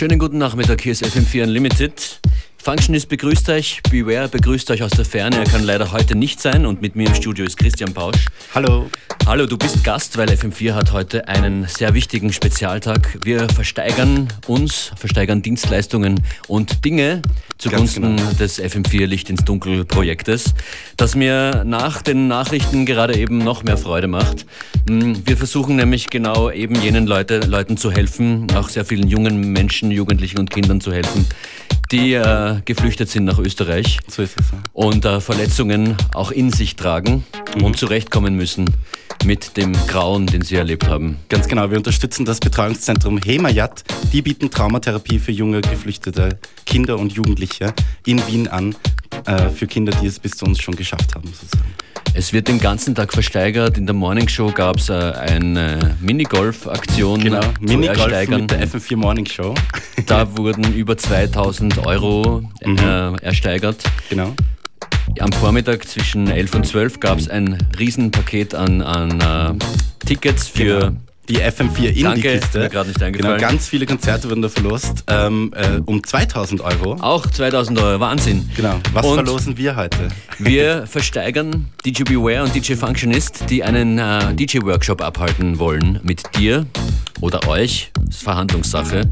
Schönen 0.00 0.18
guten 0.18 0.38
Nachmittag, 0.38 0.80
hier 0.80 0.92
ist 0.92 1.04
FM4 1.04 1.42
Unlimited. 1.42 2.20
Functionist 2.56 3.10
begrüßt 3.10 3.50
euch, 3.50 3.82
Beware 3.90 4.28
begrüßt 4.28 4.70
euch 4.70 4.82
aus 4.82 4.92
der 4.92 5.04
Ferne. 5.04 5.36
Er 5.36 5.44
kann 5.44 5.62
leider 5.62 5.92
heute 5.92 6.16
nicht 6.16 6.40
sein 6.40 6.64
und 6.64 6.80
mit 6.80 6.96
mir 6.96 7.08
im 7.08 7.14
Studio 7.14 7.44
ist 7.44 7.58
Christian 7.58 7.92
Pausch. 7.92 8.24
Hallo. 8.54 8.88
Hallo, 9.30 9.46
du 9.46 9.56
bist 9.56 9.84
Gast, 9.84 10.18
weil 10.18 10.28
FM4 10.28 10.72
hat 10.72 10.90
heute 10.90 11.28
einen 11.28 11.64
sehr 11.68 11.94
wichtigen 11.94 12.32
Spezialtag. 12.32 13.16
Wir 13.24 13.48
versteigern 13.48 14.26
uns, 14.48 14.90
versteigern 14.96 15.40
Dienstleistungen 15.40 16.20
und 16.48 16.84
Dinge 16.84 17.22
zugunsten 17.56 18.16
genau. 18.16 18.32
des 18.32 18.60
FM4 18.60 19.06
Licht 19.06 19.30
ins 19.30 19.44
Dunkel 19.44 19.84
Projektes, 19.84 20.52
das 20.96 21.14
mir 21.14 21.62
nach 21.64 22.02
den 22.02 22.26
Nachrichten 22.26 22.86
gerade 22.86 23.16
eben 23.16 23.38
noch 23.38 23.62
mehr 23.62 23.76
Freude 23.76 24.08
macht. 24.08 24.46
Hm, 24.88 25.24
wir 25.24 25.36
versuchen 25.36 25.76
nämlich 25.76 26.10
genau 26.10 26.50
eben 26.50 26.74
jenen 26.82 27.06
Leute, 27.06 27.38
Leuten 27.38 27.76
zu 27.76 27.92
helfen, 27.92 28.48
auch 28.56 28.68
sehr 28.68 28.84
vielen 28.84 29.06
jungen 29.06 29.52
Menschen, 29.52 29.92
Jugendlichen 29.92 30.40
und 30.40 30.50
Kindern 30.50 30.80
zu 30.80 30.92
helfen, 30.92 31.24
die 31.92 32.14
äh, 32.14 32.56
geflüchtet 32.64 33.08
sind 33.08 33.26
nach 33.26 33.38
Österreich 33.38 34.00
so 34.08 34.22
es, 34.22 34.34
ja. 34.34 34.58
und 34.72 35.04
äh, 35.04 35.20
Verletzungen 35.20 35.96
auch 36.14 36.32
in 36.32 36.50
sich 36.50 36.74
tragen 36.74 37.24
mhm. 37.54 37.62
und 37.62 37.76
zurechtkommen 37.76 38.34
müssen 38.34 38.74
mit 39.24 39.56
dem 39.56 39.72
Grauen, 39.86 40.26
den 40.26 40.42
sie 40.42 40.56
erlebt 40.56 40.88
haben. 40.88 41.16
Ganz 41.28 41.48
genau, 41.48 41.70
wir 41.70 41.76
unterstützen 41.76 42.24
das 42.24 42.40
Betreuungszentrum 42.40 43.18
Hemayat. 43.18 43.84
Die 44.12 44.22
bieten 44.22 44.50
Traumatherapie 44.50 45.18
für 45.18 45.32
junge 45.32 45.60
geflüchtete 45.60 46.38
Kinder 46.66 46.98
und 46.98 47.12
Jugendliche 47.12 47.74
in 48.06 48.24
Wien 48.26 48.48
an, 48.48 48.74
äh, 49.26 49.48
für 49.50 49.66
Kinder, 49.66 49.92
die 50.00 50.06
es 50.06 50.18
bis 50.18 50.32
zu 50.32 50.44
uns 50.44 50.60
schon 50.60 50.76
geschafft 50.76 51.14
haben, 51.14 51.28
sozusagen. 51.28 51.74
Es 52.12 52.32
wird 52.32 52.48
den 52.48 52.58
ganzen 52.58 52.94
Tag 52.94 53.12
versteigert. 53.12 53.78
In 53.78 53.86
der 53.86 53.94
Morning 53.94 54.28
Show 54.28 54.50
gab 54.50 54.78
es 54.78 54.88
äh, 54.88 54.94
eine 54.94 55.96
Minigolf-Aktion. 56.00 57.22
Genau, 57.22 57.40
Minigolf 57.60 58.28
mit 58.28 58.50
der 58.50 58.66
FM4 58.66 58.96
Morning 58.96 59.26
Show. 59.26 59.54
Da 60.06 60.36
wurden 60.36 60.74
über 60.74 60.96
2000 60.96 61.86
Euro 61.86 62.42
mhm. 62.64 62.78
äh, 62.78 63.22
ersteigert. 63.22 63.84
Genau. 64.08 64.34
Am 65.18 65.32
Vormittag 65.32 65.86
zwischen 65.86 66.28
11 66.28 66.54
und 66.54 66.66
12 66.66 67.00
gab 67.00 67.18
es 67.18 67.28
ein 67.28 67.58
Riesenpaket 67.78 68.54
an, 68.54 68.80
an 68.82 69.58
äh, 69.58 70.06
Tickets 70.06 70.48
für 70.48 70.78
genau 70.80 70.96
die 71.30 71.38
FM4 71.38 71.88
in 71.90 72.02
Danke, 72.02 72.20
die 72.20 72.38
Kiste. 72.40 72.58
Mir 72.58 72.68
gerade 72.68 72.88
nicht 72.88 73.02
eingefallen. 73.02 73.38
Genau, 73.38 73.50
ganz 73.50 73.68
viele 73.68 73.86
Konzerte 73.86 74.28
wurden 74.28 74.42
da 74.42 74.48
verlost. 74.48 75.04
Ähm, 75.06 75.52
äh, 75.54 75.80
um 75.86 76.02
2000 76.02 76.60
Euro. 76.60 76.94
Auch 76.94 77.26
2000 77.26 77.78
Euro, 77.78 78.00
Wahnsinn. 78.00 78.50
Genau. 78.56 78.80
Was 78.92 79.06
und 79.06 79.14
verlosen 79.14 79.56
wir 79.56 79.76
heute? 79.76 80.08
Wir 80.38 80.86
versteigern 80.88 81.68
DJ 81.84 82.02
Beware 82.02 82.42
und 82.42 82.54
DJ 82.54 82.74
Functionist, 82.74 83.48
die 83.48 83.62
einen 83.62 83.98
äh, 83.98 84.34
DJ-Workshop 84.34 85.00
abhalten 85.00 85.58
wollen 85.58 86.00
mit 86.02 86.22
dir 86.36 86.66
oder 87.20 87.46
euch. 87.46 87.92
Das 87.94 88.16
ist 88.16 88.22
Verhandlungssache 88.24 89.08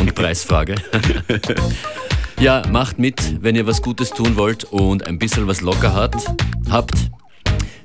und 0.00 0.14
Preisfrage. 0.14 0.74
ja, 2.40 2.62
macht 2.70 2.98
mit, 2.98 3.42
wenn 3.42 3.54
ihr 3.54 3.66
was 3.66 3.82
Gutes 3.82 4.10
tun 4.10 4.36
wollt 4.36 4.64
und 4.64 5.06
ein 5.06 5.18
bisschen 5.18 5.46
was 5.46 5.60
locker 5.60 5.92
hat, 5.92 6.16
habt. 6.70 7.10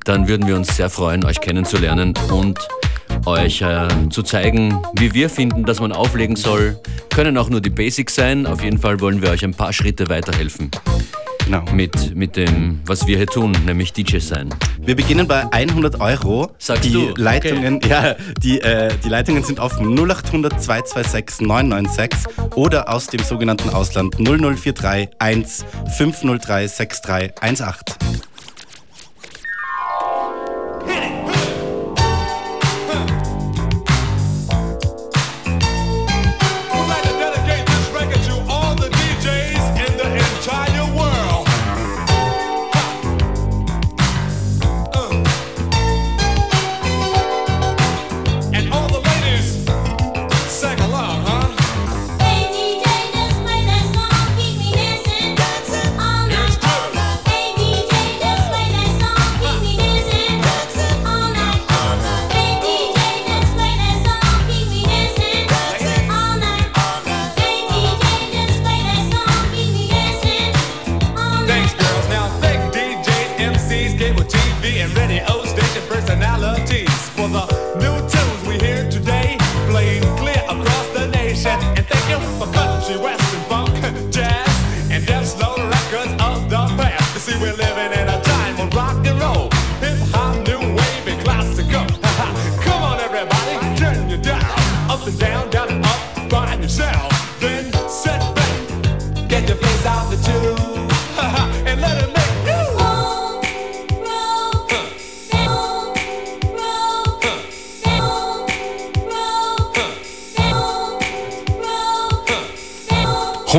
Dann 0.06 0.28
würden 0.30 0.48
wir 0.48 0.56
uns 0.56 0.78
sehr 0.78 0.90
freuen, 0.90 1.26
euch 1.26 1.42
kennenzulernen 1.42 2.14
und 2.32 2.58
euch 3.26 3.62
äh, 3.62 3.88
zu 4.10 4.24
zeigen, 4.24 4.82
wie 4.98 5.14
wir 5.14 5.30
finden, 5.30 5.66
dass 5.66 5.82
man 5.82 5.92
auflegen 5.92 6.38
soll. 6.38 6.80
Können 7.14 7.38
auch 7.38 7.50
nur 7.50 7.60
die 7.60 7.70
Basics 7.70 8.16
sein. 8.16 8.46
Auf 8.46 8.64
jeden 8.64 8.78
Fall 8.78 9.02
wollen 9.02 9.22
wir 9.22 9.30
euch 9.30 9.44
ein 9.44 9.54
paar 9.54 9.74
Schritte 9.74 10.08
weiterhelfen. 10.08 10.72
Genau. 11.46 11.64
Mit, 11.74 12.16
mit 12.16 12.36
dem, 12.36 12.82
was 12.86 13.06
wir 13.06 13.18
hier 13.18 13.28
tun, 13.28 13.52
nämlich 13.66 13.94
DJ 13.94 14.18
sein. 14.18 14.50
Wir 14.80 14.96
beginnen 14.96 15.28
bei 15.28 15.46
100 15.52 16.02
Euro. 16.02 16.52
Sagst 16.58 16.86
die 16.86 16.92
du? 16.92 17.14
Leitungen, 17.16 17.76
okay. 17.76 17.90
ja, 17.90 18.16
die, 18.42 18.62
äh, 18.62 18.92
die 19.04 19.10
Leitungen 19.10 19.44
sind 19.44 19.60
offen 19.60 19.96
0800 19.96 20.62
226 20.62 21.46
996 21.48 22.56
oder 22.56 22.90
aus 22.90 23.08
dem 23.08 23.22
sogenannten 23.22 23.70
Ausland 23.70 24.16
0043 24.18 25.10
1 25.20 25.66
503 25.98 26.68
6318. 26.68 27.96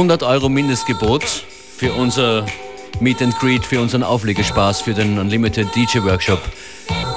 100 0.07 0.23
Euro 0.23 0.49
Mindestgebot 0.49 1.25
für 1.77 1.93
unser 1.93 2.47
Meet 3.01 3.23
and 3.23 3.37
Greet, 3.41 3.67
für 3.67 3.81
unseren 3.81 4.05
Auflegespaß, 4.05 4.81
für 4.83 4.95
den 4.95 5.19
Unlimited 5.19 5.75
DJ 5.75 5.99
Workshop. 6.05 6.41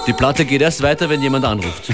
Die 0.08 0.14
Platte 0.14 0.44
geht 0.44 0.64
erst 0.64 0.82
weiter, 0.82 1.08
wenn 1.08 1.22
jemand 1.22 1.46
anruft. 1.46 1.94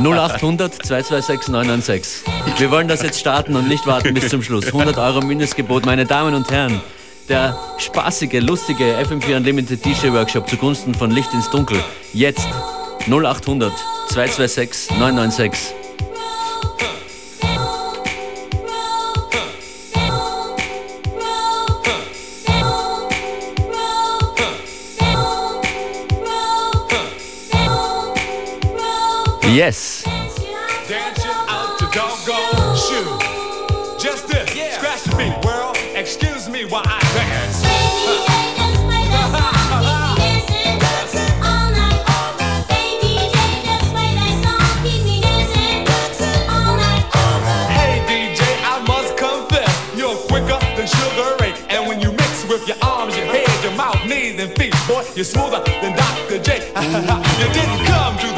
0800 0.00 0.74
226 0.74 1.48
996. 1.48 2.22
Wir 2.56 2.70
wollen 2.70 2.86
das 2.86 3.02
jetzt 3.02 3.18
starten 3.18 3.56
und 3.56 3.66
nicht 3.66 3.84
warten 3.88 4.14
bis 4.14 4.28
zum 4.28 4.44
Schluss. 4.44 4.66
100 4.66 4.96
Euro 4.98 5.22
Mindestgebot, 5.22 5.84
meine 5.84 6.06
Damen 6.06 6.34
und 6.34 6.48
Herren. 6.52 6.80
Der 7.28 7.58
spaßige, 7.78 8.40
lustige 8.40 8.96
FM4 8.96 9.38
Unlimited 9.38 9.84
DJ 9.84 10.12
Workshop 10.12 10.48
zugunsten 10.48 10.94
von 10.94 11.10
Licht 11.10 11.34
ins 11.34 11.50
Dunkel. 11.50 11.82
Jetzt 12.12 12.46
0800 13.08 13.72
226 14.10 14.90
996. 15.00 15.77
Yes. 29.48 30.02
Dance 30.02 31.24
you 31.24 31.32
out 31.48 31.78
to 31.78 31.86
doggone 31.86 32.76
shoe. 32.76 33.98
Just 33.98 34.28
this, 34.28 34.54
yeah. 34.54 34.76
scratch 34.76 35.04
the 35.04 35.16
beat, 35.16 35.42
world. 35.42 35.74
Excuse 35.96 36.50
me 36.50 36.66
while 36.66 36.82
I 36.84 37.00
dance. 37.16 37.62
Hey 47.72 48.04
DJ, 48.04 48.42
I 48.62 48.84
must 48.86 49.16
confess, 49.16 49.96
you're 49.96 50.14
quicker 50.28 50.58
than 50.76 50.86
Sugar 50.86 51.36
Ray. 51.40 51.54
And 51.70 51.88
when 51.88 52.00
you 52.00 52.12
mix 52.12 52.44
with 52.46 52.68
your 52.68 52.76
arms, 52.82 53.16
your 53.16 53.24
head, 53.26 53.48
your 53.64 53.72
mouth, 53.72 54.04
knees, 54.06 54.38
and 54.38 54.54
feet, 54.58 54.74
boy, 54.86 55.04
you're 55.16 55.24
smoother 55.24 55.62
than 55.80 55.96
Dr. 55.96 56.38
J. 56.38 56.68
you 56.76 57.48
didn't 57.54 57.86
come 57.86 58.18
to 58.18 58.28
the 58.36 58.37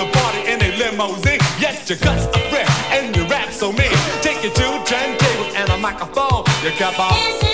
Yes, 1.01 1.89
your 1.89 1.99
guts 1.99 2.27
are 2.27 2.51
fresh 2.51 2.69
and 2.93 3.17
your 3.17 3.27
rap 3.27 3.51
so 3.53 3.73
mean. 3.73 3.91
Take 4.21 4.45
you 4.45 4.51
to 4.51 4.63
turntables 4.85 5.55
and 5.55 5.71
a 5.71 5.79
microphone. 5.79 6.45
You 6.63 6.73
kept 6.73 7.01
on. 7.01 7.50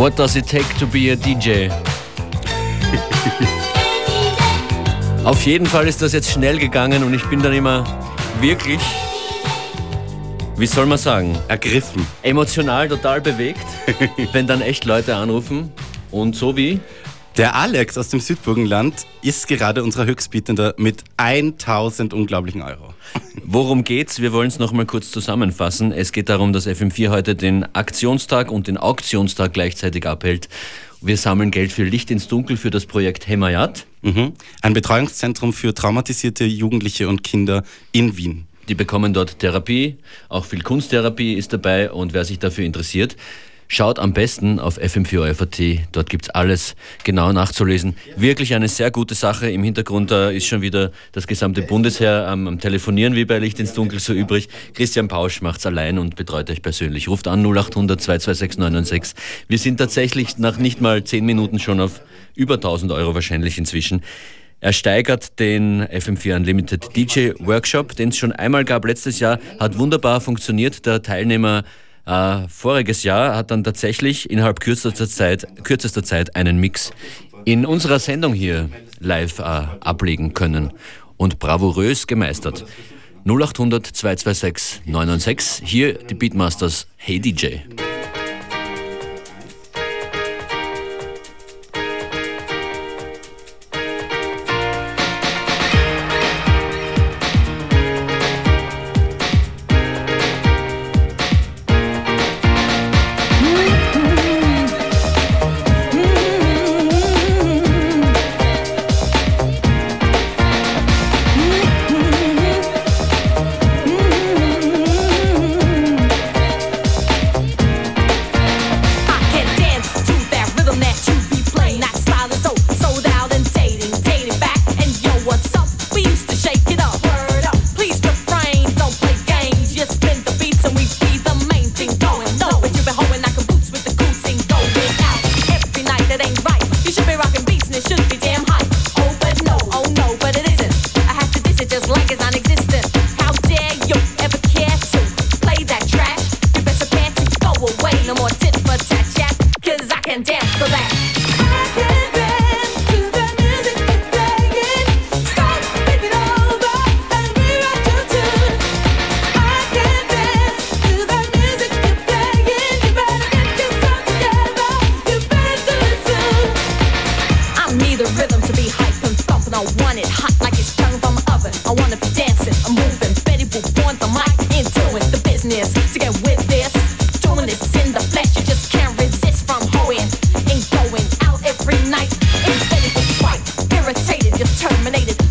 What 0.00 0.16
does 0.16 0.34
it 0.34 0.46
take 0.46 0.66
to 0.78 0.86
be 0.86 1.10
a 1.10 1.14
DJ? 1.14 1.70
Auf 5.24 5.44
jeden 5.44 5.66
Fall 5.66 5.86
ist 5.88 6.00
das 6.00 6.14
jetzt 6.14 6.30
schnell 6.30 6.58
gegangen 6.58 7.04
und 7.04 7.12
ich 7.12 7.22
bin 7.26 7.42
dann 7.42 7.52
immer 7.52 7.84
wirklich, 8.40 8.80
wie 10.56 10.66
soll 10.66 10.86
man 10.86 10.96
sagen, 10.96 11.38
ergriffen. 11.48 12.06
Emotional 12.22 12.88
total 12.88 13.20
bewegt, 13.20 13.66
wenn 14.32 14.46
dann 14.46 14.62
echt 14.62 14.86
Leute 14.86 15.14
anrufen 15.14 15.70
und 16.10 16.34
so 16.34 16.56
wie. 16.56 16.80
Der 17.40 17.54
Alex 17.54 17.96
aus 17.96 18.10
dem 18.10 18.20
Südburgenland 18.20 19.06
ist 19.22 19.48
gerade 19.48 19.82
unser 19.82 20.04
Höchstbietender 20.04 20.74
mit 20.76 21.04
1000 21.16 22.12
unglaublichen 22.12 22.60
Euro. 22.60 22.92
Worum 23.42 23.82
geht's? 23.82 24.20
Wir 24.20 24.34
wollen 24.34 24.48
es 24.48 24.58
nochmal 24.58 24.84
kurz 24.84 25.10
zusammenfassen. 25.10 25.90
Es 25.90 26.12
geht 26.12 26.28
darum, 26.28 26.52
dass 26.52 26.66
FM4 26.66 27.08
heute 27.08 27.34
den 27.34 27.64
Aktionstag 27.74 28.50
und 28.50 28.66
den 28.66 28.76
Auktionstag 28.76 29.54
gleichzeitig 29.54 30.06
abhält. 30.06 30.50
Wir 31.00 31.16
sammeln 31.16 31.50
Geld 31.50 31.72
für 31.72 31.84
Licht 31.84 32.10
ins 32.10 32.28
Dunkel 32.28 32.58
für 32.58 32.68
das 32.68 32.84
Projekt 32.84 33.26
Hemayat. 33.26 33.86
Mhm. 34.02 34.34
Ein 34.60 34.74
Betreuungszentrum 34.74 35.54
für 35.54 35.72
traumatisierte 35.72 36.44
Jugendliche 36.44 37.08
und 37.08 37.24
Kinder 37.24 37.64
in 37.92 38.18
Wien. 38.18 38.48
Die 38.68 38.74
bekommen 38.74 39.14
dort 39.14 39.38
Therapie, 39.38 39.96
auch 40.28 40.44
viel 40.44 40.60
Kunsttherapie 40.60 41.32
ist 41.32 41.54
dabei 41.54 41.90
und 41.90 42.12
wer 42.12 42.26
sich 42.26 42.38
dafür 42.38 42.66
interessiert, 42.66 43.16
Schaut 43.72 44.00
am 44.00 44.12
besten 44.12 44.58
auf 44.58 44.80
fm4.at, 44.80 45.86
dort 45.92 46.10
gibt's 46.10 46.28
alles 46.28 46.74
genau 47.04 47.32
nachzulesen. 47.32 47.94
Wirklich 48.16 48.52
eine 48.56 48.66
sehr 48.66 48.90
gute 48.90 49.14
Sache. 49.14 49.48
Im 49.48 49.62
Hintergrund 49.62 50.10
da 50.10 50.28
ist 50.28 50.46
schon 50.46 50.60
wieder 50.60 50.90
das 51.12 51.28
gesamte 51.28 51.62
Bundesheer 51.62 52.26
am, 52.26 52.48
am 52.48 52.58
Telefonieren, 52.58 53.14
wie 53.14 53.24
bei 53.24 53.38
Licht 53.38 53.60
ins 53.60 53.72
Dunkel 53.72 54.00
so 54.00 54.12
übrig. 54.12 54.48
Christian 54.74 55.06
Pausch 55.06 55.40
macht's 55.40 55.66
allein 55.66 56.00
und 56.00 56.16
betreut 56.16 56.50
euch 56.50 56.62
persönlich. 56.62 57.06
Ruft 57.06 57.28
an 57.28 57.46
0800 57.46 58.00
226 58.00 58.58
996. 58.58 59.14
Wir 59.46 59.58
sind 59.58 59.76
tatsächlich 59.76 60.36
nach 60.38 60.58
nicht 60.58 60.80
mal 60.80 61.04
zehn 61.04 61.24
Minuten 61.24 61.60
schon 61.60 61.78
auf 61.78 62.00
über 62.34 62.54
1000 62.54 62.90
Euro 62.90 63.14
wahrscheinlich 63.14 63.56
inzwischen. 63.56 64.02
Er 64.58 64.72
steigert 64.72 65.38
den 65.38 65.84
FM4 65.84 66.34
Unlimited 66.34 66.96
DJ 66.96 67.34
Workshop, 67.38 67.94
den 67.94 68.08
es 68.08 68.16
schon 68.16 68.32
einmal 68.32 68.64
gab 68.64 68.84
letztes 68.84 69.20
Jahr, 69.20 69.38
hat 69.60 69.78
wunderbar 69.78 70.20
funktioniert. 70.20 70.84
Der 70.86 71.02
Teilnehmer 71.02 71.62
äh, 72.06 72.48
voriges 72.48 73.02
Jahr 73.02 73.36
hat 73.36 73.50
dann 73.50 73.64
tatsächlich 73.64 74.30
innerhalb 74.30 74.60
kürzester 74.60 75.08
Zeit, 75.08 75.64
kürzester 75.64 76.02
Zeit 76.02 76.36
einen 76.36 76.58
Mix 76.58 76.92
in 77.44 77.66
unserer 77.66 77.98
Sendung 77.98 78.32
hier 78.34 78.68
live 78.98 79.38
äh, 79.38 79.42
ablegen 79.42 80.34
können 80.34 80.72
und 81.16 81.38
bravourös 81.38 82.06
gemeistert. 82.06 82.64
0800 83.26 83.86
226 83.86 84.82
996, 84.86 85.68
hier 85.68 85.94
die 85.94 86.14
Beatmasters 86.14 86.86
Hey 86.96 87.20
DJ. 87.20 87.58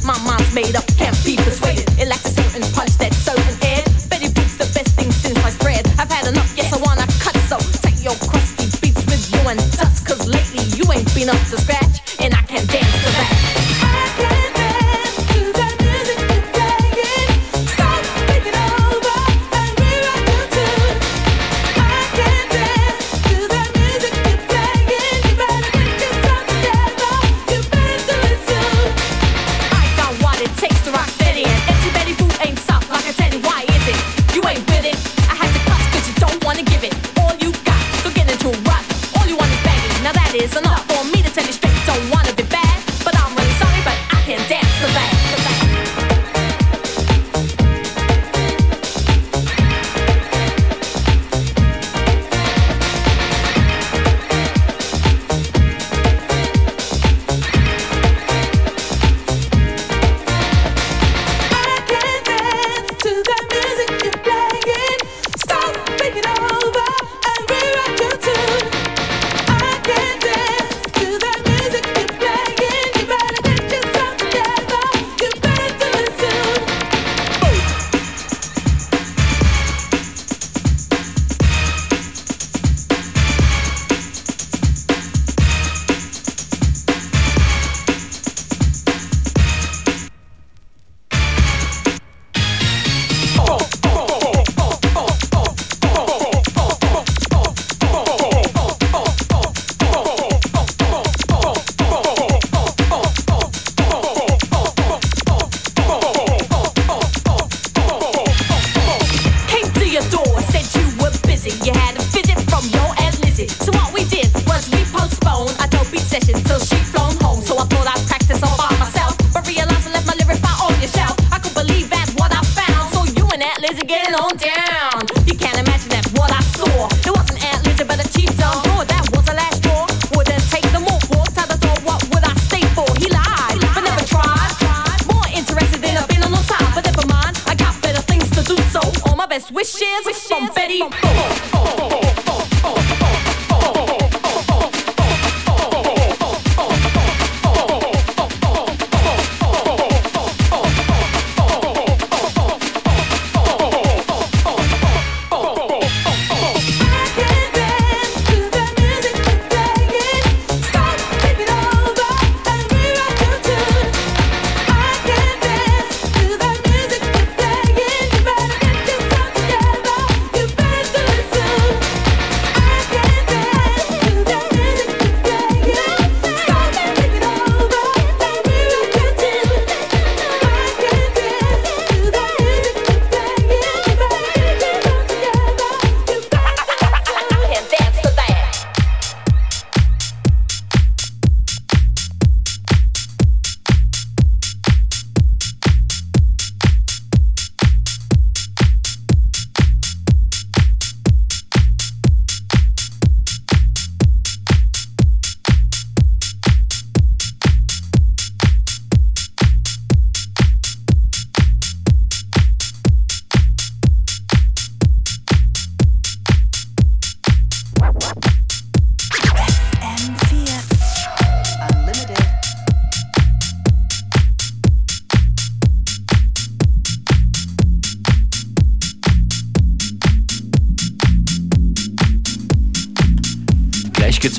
My 0.03 0.18
mind's 0.24 0.53
made 0.53 0.75
up. 0.75 0.88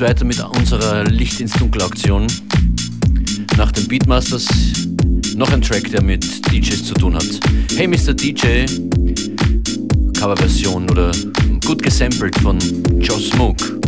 Weiter 0.00 0.24
mit 0.24 0.40
unserer 0.40 1.04
Licht 1.04 1.40
ins 1.40 1.52
Dunkel 1.52 1.82
Aktion. 1.82 2.26
Nach 3.56 3.70
den 3.72 3.86
Beatmasters 3.86 4.46
noch 5.34 5.52
ein 5.52 5.60
Track, 5.60 5.90
der 5.90 6.02
mit 6.02 6.24
DJs 6.50 6.84
zu 6.84 6.94
tun 6.94 7.14
hat. 7.14 7.26
Hey 7.76 7.86
Mr. 7.86 8.14
DJ, 8.14 8.64
Coverversion 10.18 10.88
oder 10.90 11.12
gut 11.66 11.82
gesampelt 11.82 12.38
von 12.38 12.58
Joe 12.98 13.20
Smoke. 13.20 13.80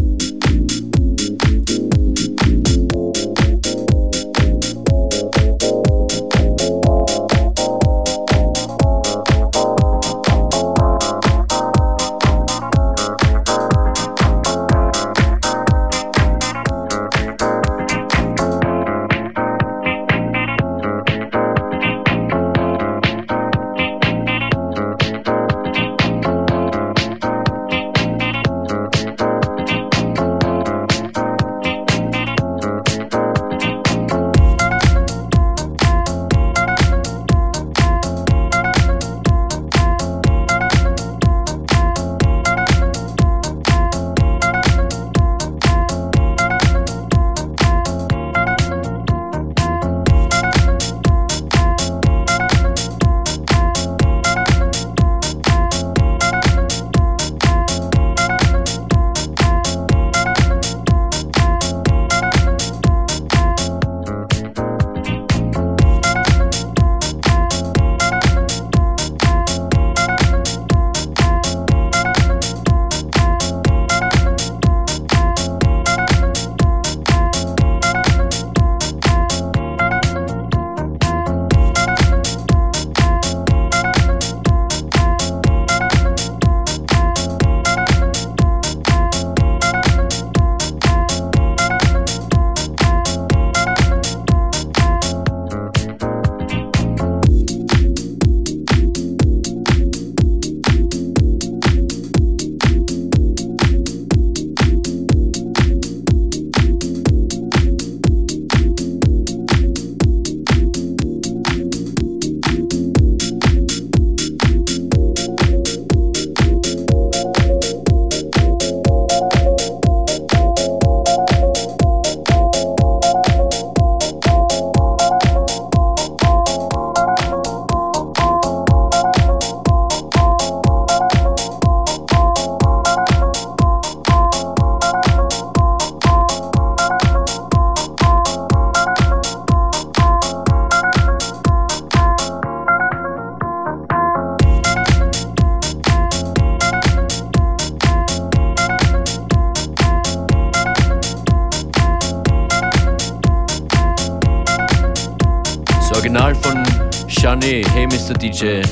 DJ. 157.42 158.62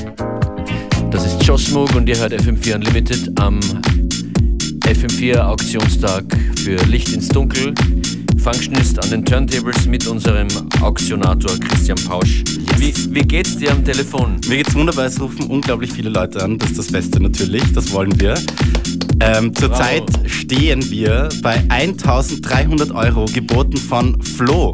Das 1.11 1.25
ist 1.25 1.43
Josh 1.43 1.71
Moog 1.71 1.93
und 1.93 2.07
ihr 2.07 2.17
hört 2.17 2.31
FM4 2.31 2.75
Unlimited 2.75 3.37
am 3.37 3.59
FM4 4.85 5.39
Auktionstag 5.39 6.23
für 6.55 6.77
Licht 6.85 7.09
ins 7.09 7.27
Dunkel. 7.27 7.73
Functionist 8.37 8.97
an 9.03 9.09
den 9.09 9.25
Turntables 9.25 9.85
mit 9.87 10.07
unserem 10.07 10.47
Auktionator 10.79 11.51
Christian 11.59 11.97
Pausch. 12.07 12.43
Yes. 12.79 13.09
Wie, 13.09 13.15
wie, 13.15 13.21
geht's 13.27 13.57
dir 13.57 13.71
am 13.71 13.83
Telefon? 13.83 14.39
Mir 14.47 14.57
geht's 14.57 14.73
wunderbar, 14.73 15.07
es 15.07 15.19
rufen 15.19 15.47
unglaublich 15.47 15.91
viele 15.91 16.09
Leute 16.09 16.41
an. 16.41 16.57
Das 16.57 16.69
ist 16.69 16.79
das 16.79 16.87
Beste 16.87 17.21
natürlich, 17.21 17.63
das 17.73 17.91
wollen 17.91 18.17
wir. 18.21 18.35
Ähm, 19.19 19.53
zurzeit 19.53 20.09
stehen 20.27 20.89
wir 20.89 21.27
bei 21.43 21.61
1300 21.67 22.91
Euro 22.91 23.25
geboten 23.25 23.75
von 23.75 24.21
Flo. 24.21 24.71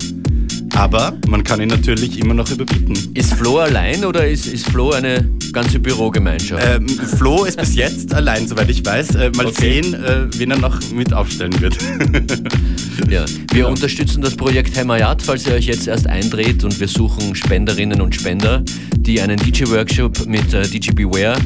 Aber 0.77 1.17
man 1.27 1.43
kann 1.43 1.59
ihn 1.59 1.69
natürlich 1.69 2.19
immer 2.19 2.35
noch 2.35 2.51
überbieten. 2.51 2.95
Ist 3.15 3.33
Flo 3.33 3.57
allein 3.57 4.05
oder 4.05 4.27
ist, 4.27 4.45
ist 4.45 4.69
Flo 4.69 4.91
eine 4.91 5.27
ganze 5.51 5.79
Bürogemeinschaft? 5.79 6.63
Ähm, 6.63 6.87
Flo 6.87 7.45
ist 7.45 7.57
bis 7.57 7.73
jetzt 7.73 8.13
allein, 8.13 8.47
soweit 8.47 8.69
ich 8.69 8.85
weiß. 8.85 9.15
Äh, 9.15 9.31
mal 9.31 9.47
okay. 9.47 9.81
sehen, 9.81 9.95
äh, 9.95 10.27
wen 10.37 10.51
er 10.51 10.59
noch 10.59 10.79
mit 10.91 11.11
aufstellen 11.13 11.59
wird. 11.59 11.77
ja, 13.09 13.25
wir 13.51 13.61
ja. 13.61 13.65
unterstützen 13.65 14.21
das 14.21 14.35
Projekt 14.35 14.77
Heimayat, 14.77 15.23
falls 15.23 15.47
ihr 15.47 15.53
euch 15.53 15.65
jetzt 15.65 15.87
erst 15.87 16.05
eindreht 16.05 16.63
und 16.63 16.79
wir 16.79 16.87
suchen 16.87 17.33
Spenderinnen 17.33 17.99
und 17.99 18.13
Spender, 18.13 18.63
die 18.97 19.19
einen 19.19 19.37
DJ-Workshop 19.37 20.27
mit 20.27 20.53
äh, 20.53 20.67
DJ 20.67 20.91
Beware 20.91 21.39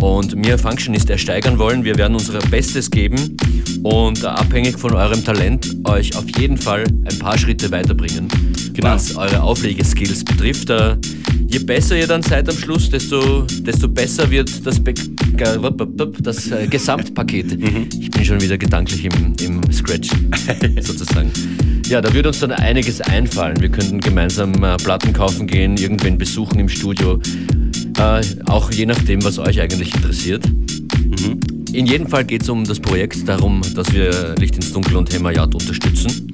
und 0.00 0.34
mir 0.34 0.56
Functionist 0.56 1.10
ersteigern 1.10 1.58
wollen. 1.58 1.84
Wir 1.84 1.98
werden 1.98 2.14
unser 2.14 2.38
Bestes 2.38 2.90
geben 2.90 3.36
und 3.82 4.24
äh, 4.24 4.28
abhängig 4.28 4.78
von 4.78 4.94
eurem 4.94 5.22
Talent 5.22 5.76
euch 5.84 6.16
auf 6.16 6.24
jeden 6.38 6.56
Fall 6.56 6.84
ein 6.84 7.18
paar 7.18 7.36
Schritte 7.36 7.70
weiterbringen 7.70 8.28
genau. 8.82 8.94
was 8.94 9.16
eure 9.16 9.42
Auflegeskills 9.42 10.24
betrifft. 10.24 10.70
Äh, 10.70 10.96
je 11.46 11.58
besser 11.58 11.96
ihr 11.96 12.06
dann 12.06 12.22
seid 12.22 12.48
am 12.48 12.56
Schluss, 12.56 12.88
desto, 12.90 13.42
desto 13.42 13.88
besser 13.88 14.30
wird 14.30 14.64
das, 14.66 14.80
Be 14.80 14.94
das 16.22 16.50
äh, 16.50 16.66
Gesamtpaket. 16.66 17.58
Mhm. 17.68 17.88
Ich 17.98 18.10
bin 18.10 18.24
schon 18.24 18.40
wieder 18.40 18.56
gedanklich 18.56 19.04
im, 19.04 19.34
im 19.40 19.72
Scratch 19.72 20.10
sozusagen. 20.80 21.30
Ja, 21.88 22.00
da 22.00 22.12
würde 22.14 22.28
uns 22.28 22.38
dann 22.38 22.52
einiges 22.52 23.00
einfallen. 23.00 23.60
Wir 23.60 23.68
könnten 23.68 24.00
gemeinsam 24.00 24.52
äh, 24.62 24.76
Platten 24.76 25.12
kaufen 25.12 25.46
gehen, 25.46 25.76
irgendwen 25.76 26.16
besuchen 26.16 26.60
im 26.60 26.68
Studio. 26.68 27.20
Äh, 27.98 28.22
auch 28.46 28.70
je 28.70 28.86
nachdem, 28.86 29.24
was 29.24 29.38
euch 29.38 29.60
eigentlich 29.60 29.92
interessiert. 29.94 30.46
Mhm. 30.48 31.40
In 31.72 31.86
jedem 31.86 32.06
Fall 32.06 32.24
geht 32.24 32.42
es 32.42 32.48
um 32.48 32.64
das 32.64 32.78
Projekt, 32.78 33.28
darum, 33.28 33.60
dass 33.74 33.92
wir 33.92 34.34
Licht 34.38 34.54
ins 34.54 34.72
Dunkel 34.72 34.96
und 34.96 35.12
Hämmerjad 35.12 35.52
unterstützen. 35.54 36.30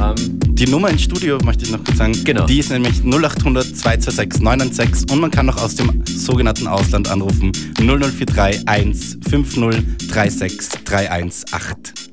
Ähm, 0.00 0.38
die 0.54 0.66
Nummer 0.66 0.90
ins 0.90 1.02
Studio, 1.02 1.38
möchte 1.44 1.64
ich 1.64 1.70
noch 1.70 1.82
kurz 1.82 1.98
sagen, 1.98 2.12
genau. 2.24 2.46
die 2.46 2.58
ist 2.58 2.70
nämlich 2.70 3.02
0800 3.04 3.64
226 3.64 4.42
996 4.42 5.12
und 5.12 5.20
man 5.20 5.30
kann 5.30 5.46
noch 5.46 5.60
aus 5.60 5.74
dem 5.74 6.04
sogenannten 6.06 6.66
Ausland 6.66 7.08
anrufen 7.08 7.52
0043 7.78 8.68
1 8.68 9.18
50 9.28 9.82
36 10.10 10.84
318. 10.84 12.08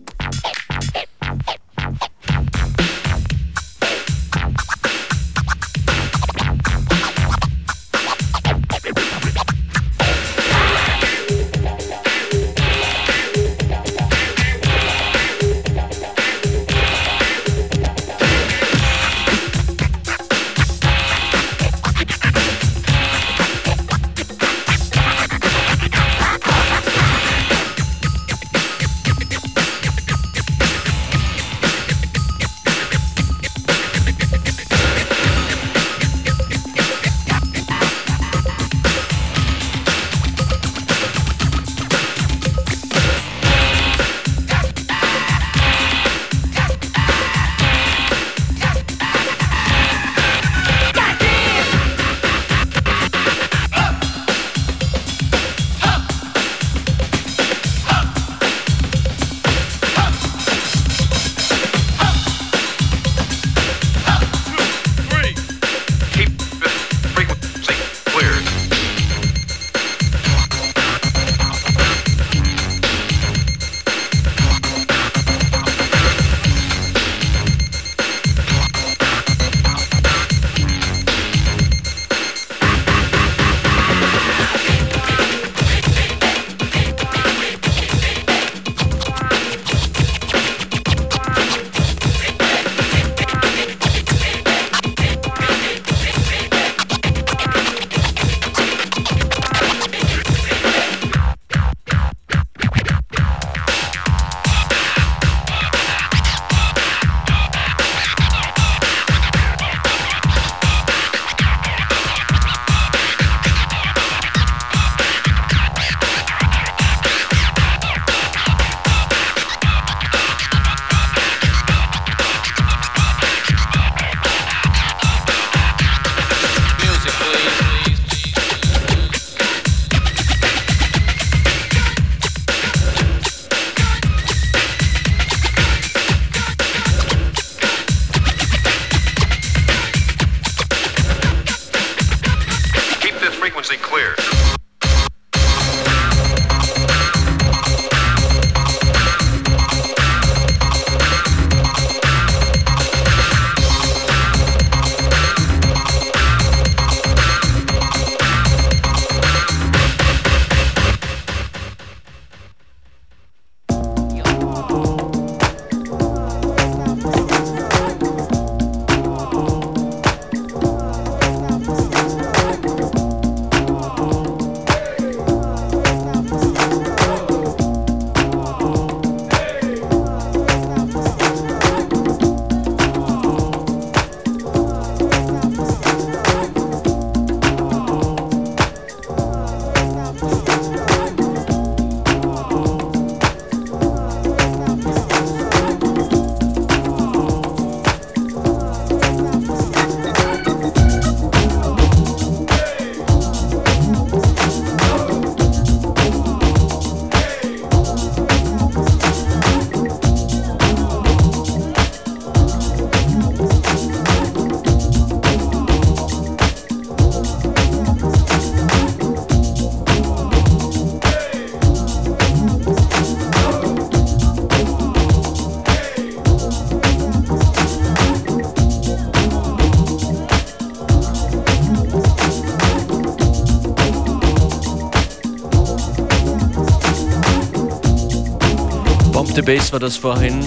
Bass 239.46 239.72
war 239.72 239.80
das 239.80 239.96
vorhin. 239.96 240.40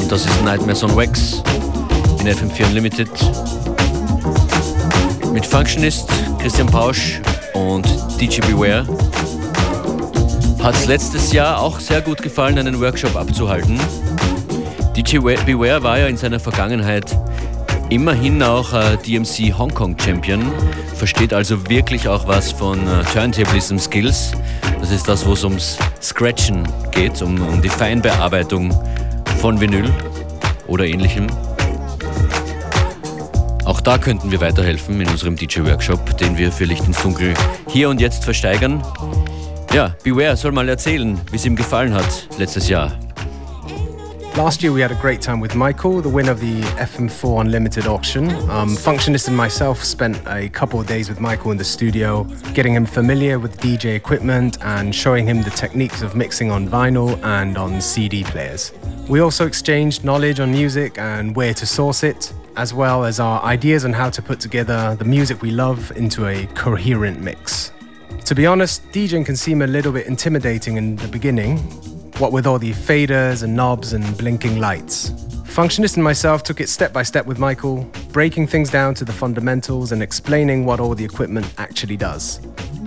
Und 0.00 0.10
das 0.10 0.26
ist 0.26 0.42
Nightmares 0.42 0.82
on 0.82 0.96
Wax 0.96 1.40
in 2.18 2.26
FM4 2.26 2.66
Unlimited. 2.66 3.08
Mit 5.32 5.46
Functionist 5.46 6.08
Christian 6.40 6.66
Pausch 6.66 7.20
und 7.54 7.86
DJ 8.20 8.40
Beware. 8.40 8.84
Hat 10.60 10.74
es 10.74 10.86
letztes 10.86 11.32
Jahr 11.32 11.60
auch 11.60 11.78
sehr 11.78 12.00
gut 12.00 12.22
gefallen, 12.22 12.58
einen 12.58 12.80
Workshop 12.80 13.14
abzuhalten. 13.14 13.78
DJ 14.96 15.18
Beware 15.18 15.82
war 15.84 16.00
ja 16.00 16.08
in 16.08 16.16
seiner 16.16 16.40
Vergangenheit 16.40 17.16
immerhin 17.88 18.42
auch 18.42 18.72
äh, 18.72 18.96
DMC 18.96 19.56
Hong 19.56 19.72
Kong 19.72 19.96
Champion, 19.96 20.42
versteht 20.96 21.32
also 21.32 21.68
wirklich 21.68 22.08
auch 22.08 22.26
was 22.26 22.50
von 22.50 22.80
äh, 22.80 23.04
Turntablism 23.12 23.78
Skills. 23.78 24.32
Das 24.80 24.90
ist 24.90 25.06
das, 25.06 25.24
wo 25.24 25.34
es 25.34 25.44
ums 25.44 25.78
Scratchen 26.02 26.64
geht, 26.96 27.20
um, 27.20 27.40
um 27.46 27.60
die 27.60 27.68
Feinbearbeitung 27.68 28.74
von 29.40 29.60
Vinyl 29.60 29.92
oder 30.66 30.86
ähnlichem. 30.86 31.26
Auch 33.66 33.82
da 33.82 33.98
könnten 33.98 34.30
wir 34.30 34.40
weiterhelfen 34.40 35.00
in 35.00 35.08
unserem 35.08 35.36
DJ-Workshop, 35.36 36.16
den 36.16 36.38
wir 36.38 36.50
für 36.50 36.64
Licht 36.64 36.86
ins 36.86 37.02
Dunkel 37.02 37.34
hier 37.68 37.90
und 37.90 38.00
jetzt 38.00 38.24
versteigern. 38.24 38.82
Ja, 39.74 39.94
Beware 40.04 40.36
soll 40.36 40.52
mal 40.52 40.68
erzählen, 40.68 41.20
wie 41.30 41.36
es 41.36 41.44
ihm 41.44 41.54
gefallen 41.54 41.92
hat 41.92 42.28
letztes 42.38 42.68
Jahr. 42.68 42.98
Last 44.36 44.62
year 44.62 44.70
we 44.70 44.82
had 44.82 44.92
a 44.92 44.96
great 44.96 45.22
time 45.22 45.40
with 45.40 45.54
Michael, 45.54 46.02
the 46.02 46.10
winner 46.10 46.30
of 46.30 46.40
the 46.40 46.60
FM4 46.60 47.40
Unlimited 47.40 47.86
auction. 47.86 48.28
Um, 48.50 48.76
Functionist 48.76 49.28
and 49.28 49.36
myself 49.36 49.82
spent 49.82 50.20
a 50.26 50.50
couple 50.50 50.78
of 50.78 50.86
days 50.86 51.08
with 51.08 51.20
Michael 51.20 51.52
in 51.52 51.56
the 51.56 51.64
studio, 51.64 52.24
getting 52.52 52.74
him 52.74 52.84
familiar 52.84 53.38
with 53.38 53.58
DJ 53.58 53.94
equipment 53.94 54.58
and 54.60 54.94
showing 54.94 55.26
him 55.26 55.40
the 55.40 55.48
techniques 55.48 56.02
of 56.02 56.14
mixing 56.14 56.50
on 56.50 56.68
vinyl 56.68 57.18
and 57.24 57.56
on 57.56 57.80
CD 57.80 58.24
players. 58.24 58.72
We 59.08 59.20
also 59.20 59.46
exchanged 59.46 60.04
knowledge 60.04 60.38
on 60.38 60.50
music 60.50 60.98
and 60.98 61.34
where 61.34 61.54
to 61.54 61.64
source 61.64 62.02
it, 62.02 62.34
as 62.56 62.74
well 62.74 63.06
as 63.06 63.18
our 63.18 63.42
ideas 63.42 63.86
on 63.86 63.94
how 63.94 64.10
to 64.10 64.20
put 64.20 64.38
together 64.38 64.96
the 64.98 65.06
music 65.06 65.40
we 65.40 65.50
love 65.50 65.92
into 65.96 66.26
a 66.26 66.44
coherent 66.48 67.22
mix. 67.22 67.72
To 68.26 68.34
be 68.34 68.44
honest, 68.44 68.86
DJing 68.92 69.24
can 69.24 69.36
seem 69.36 69.62
a 69.62 69.66
little 69.66 69.92
bit 69.92 70.06
intimidating 70.06 70.76
in 70.76 70.96
the 70.96 71.08
beginning, 71.08 71.56
what 72.18 72.32
with 72.32 72.46
all 72.46 72.58
the 72.58 72.72
faders 72.72 73.42
and 73.42 73.54
knobs 73.54 73.92
and 73.92 74.16
blinking 74.16 74.58
lights. 74.58 75.10
Functionist 75.44 75.96
and 75.96 76.04
myself 76.04 76.42
took 76.42 76.60
it 76.60 76.68
step 76.68 76.92
by 76.92 77.02
step 77.02 77.26
with 77.26 77.38
Michael, 77.38 77.84
breaking 78.12 78.46
things 78.46 78.70
down 78.70 78.94
to 78.94 79.04
the 79.04 79.12
fundamentals 79.12 79.92
and 79.92 80.02
explaining 80.02 80.64
what 80.64 80.80
all 80.80 80.94
the 80.94 81.04
equipment 81.04 81.52
actually 81.58 81.96
does. 81.96 82.40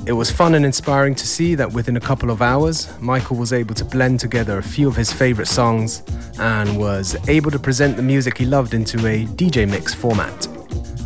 It 0.05 0.13
was 0.13 0.31
fun 0.31 0.55
and 0.55 0.65
inspiring 0.65 1.13
to 1.15 1.27
see 1.27 1.55
that 1.55 1.71
within 1.71 1.97
a 1.97 1.99
couple 1.99 2.31
of 2.31 2.41
hours, 2.41 2.89
Michael 2.99 3.37
was 3.37 3.53
able 3.53 3.75
to 3.75 3.85
blend 3.85 4.19
together 4.19 4.57
a 4.57 4.63
few 4.63 4.87
of 4.87 4.95
his 4.95 5.11
favorite 5.11 5.47
songs 5.47 6.03
and 6.39 6.79
was 6.79 7.15
able 7.27 7.51
to 7.51 7.59
present 7.59 7.95
the 7.95 8.03
music 8.03 8.37
he 8.37 8.45
loved 8.45 8.73
into 8.73 8.97
a 9.05 9.25
DJ 9.25 9.69
mix 9.69 9.93
format. 9.93 10.47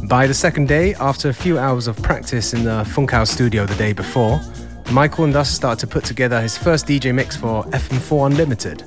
By 0.08 0.28
the 0.28 0.34
second 0.34 0.68
day, 0.68 0.94
after 0.96 1.30
a 1.30 1.34
few 1.34 1.58
hours 1.58 1.88
of 1.88 1.96
practice 2.02 2.54
in 2.54 2.64
the 2.64 2.84
Funkhouse 2.84 3.30
studio 3.30 3.66
the 3.66 3.76
day 3.76 3.94
before, 3.94 4.42
Michael 4.92 5.26
and 5.26 5.36
us 5.36 5.50
started 5.50 5.80
to 5.80 5.88
put 5.88 6.04
together 6.04 6.42
his 6.42 6.58
first 6.58 6.88
DJ 6.88 7.14
mix 7.14 7.36
for 7.36 7.64
FM4 7.66 8.28
Unlimited. 8.28 8.84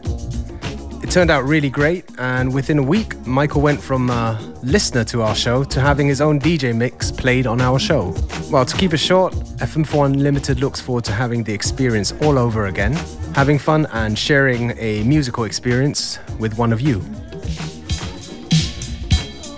It 1.03 1.11
turned 1.11 1.31
out 1.31 1.45
really 1.45 1.71
great, 1.71 2.05
and 2.19 2.53
within 2.53 2.79
a 2.79 2.83
week, 2.83 3.17
Michael 3.27 3.61
went 3.63 3.81
from 3.81 4.11
a 4.11 4.41
listener 4.63 5.05
to 5.05 5.23
our 5.23 5.35
show 5.35 5.63
to 5.65 5.81
having 5.81 6.09
his 6.09 6.21
own 6.21 6.41
DJ 6.41 6.75
mix 6.75 7.11
played 7.11 7.47
on 7.47 7.61
our 7.61 7.79
show. 7.79 8.15
Well, 8.51 8.65
to 8.65 8.77
keep 8.77 8.93
it 8.93 8.99
short, 8.99 9.33
FM4 9.59 10.07
Unlimited 10.07 10.61
looks 10.61 10.81
forward 10.81 11.05
to 11.05 11.13
having 11.13 11.45
the 11.45 11.53
experience 11.53 12.13
all 12.23 12.39
over 12.39 12.67
again, 12.67 12.95
having 13.35 13.59
fun 13.59 13.87
and 13.93 14.19
sharing 14.19 14.73
a 14.79 15.03
musical 15.05 15.45
experience 15.45 16.19
with 16.39 16.59
one 16.59 16.73
of 16.73 16.81
you. 16.81 17.03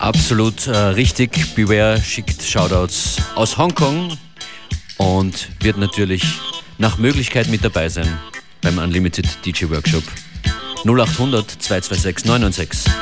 Absolut 0.01 0.67
äh, 0.67 0.95
richtig. 0.95 1.55
Beware 1.57 2.01
schickt 2.01 2.43
Shoutouts 2.43 3.21
aus 3.35 3.59
Hongkong 3.59 4.17
und 4.99 5.49
wird 5.61 5.79
natürlich 5.79 6.25
nach 6.77 6.99
Möglichkeit 6.99 7.49
mit 7.49 7.65
dabei 7.65 7.89
sein 7.89 8.19
beim 8.61 8.79
Unlimited 8.79 9.27
DJ 9.45 9.71
Workshop 9.71 10.05
0800 10.85 11.51
226 11.51 12.27
996. 12.27 12.93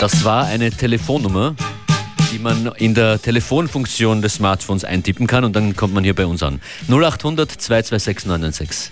Das 0.00 0.24
war 0.24 0.44
eine 0.46 0.70
Telefonnummer, 0.70 1.54
die 2.30 2.38
man 2.38 2.66
in 2.76 2.94
der 2.94 3.22
Telefonfunktion 3.22 4.20
des 4.20 4.34
Smartphones 4.34 4.84
eintippen 4.84 5.26
kann 5.26 5.44
und 5.44 5.56
dann 5.56 5.76
kommt 5.76 5.94
man 5.94 6.04
hier 6.04 6.14
bei 6.14 6.26
uns 6.26 6.42
an. 6.42 6.60
0800 6.88 7.50
226 7.50 8.26
996. 8.26 8.90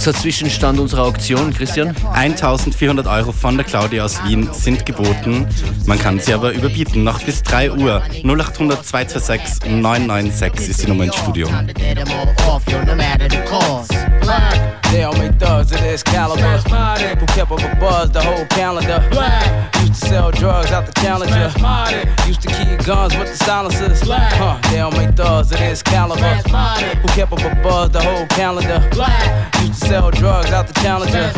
Kurzer 0.00 0.18
Zwischenstand 0.18 0.80
unserer 0.80 1.02
Auktion, 1.02 1.52
Christian. 1.52 1.94
1400 2.14 3.06
Euro 3.06 3.32
von 3.32 3.58
der 3.58 3.66
Claudia 3.66 4.02
aus 4.02 4.24
Wien 4.24 4.48
sind 4.50 4.86
geboten. 4.86 5.46
Man 5.84 5.98
kann 5.98 6.18
sie 6.18 6.32
aber 6.32 6.52
überbieten. 6.52 7.04
Noch 7.04 7.20
bis 7.22 7.42
3 7.42 7.72
Uhr. 7.72 8.02
0800 8.24 8.82
226 8.82 9.70
996 9.70 10.70
ist 10.70 10.82
die 10.82 10.86
Nummer 10.86 11.04
ins 11.04 11.16
Studio. 11.16 11.48
They 14.90 15.04
all 15.04 15.16
make 15.18 15.38
thugs 15.38 15.70
of 15.70 15.80
this 15.82 16.02
caliber. 16.02 16.62
Who 17.20 17.26
kept 17.26 17.52
up 17.52 17.60
a 17.60 17.74
buzz 17.76 18.10
the 18.10 18.20
whole 18.20 18.46
calendar. 18.46 19.04
Used 19.90 20.02
to 20.02 20.08
sell 20.08 20.30
drugs 20.30 20.70
out 20.70 20.86
the 20.86 20.92
challenger. 21.00 21.50
Used 22.28 22.42
to 22.42 22.48
keep 22.48 22.86
guns 22.86 23.16
with 23.16 23.26
the 23.26 23.44
silencers. 23.44 24.00
Huh, 24.06 24.60
they 24.70 24.78
all 24.78 24.92
make 24.92 25.16
thugs 25.16 25.50
of 25.50 25.58
this 25.58 25.82
caliber. 25.82 26.22
Who 26.22 27.08
kept 27.08 27.32
up 27.32 27.40
a 27.40 27.60
buzz 27.60 27.90
the 27.90 28.00
whole 28.00 28.24
calendar. 28.28 28.78
Used 29.60 29.82
to 29.82 29.88
sell 29.88 30.12
drugs 30.12 30.52
out 30.52 30.68
the 30.68 30.74
challenger. 30.74 31.32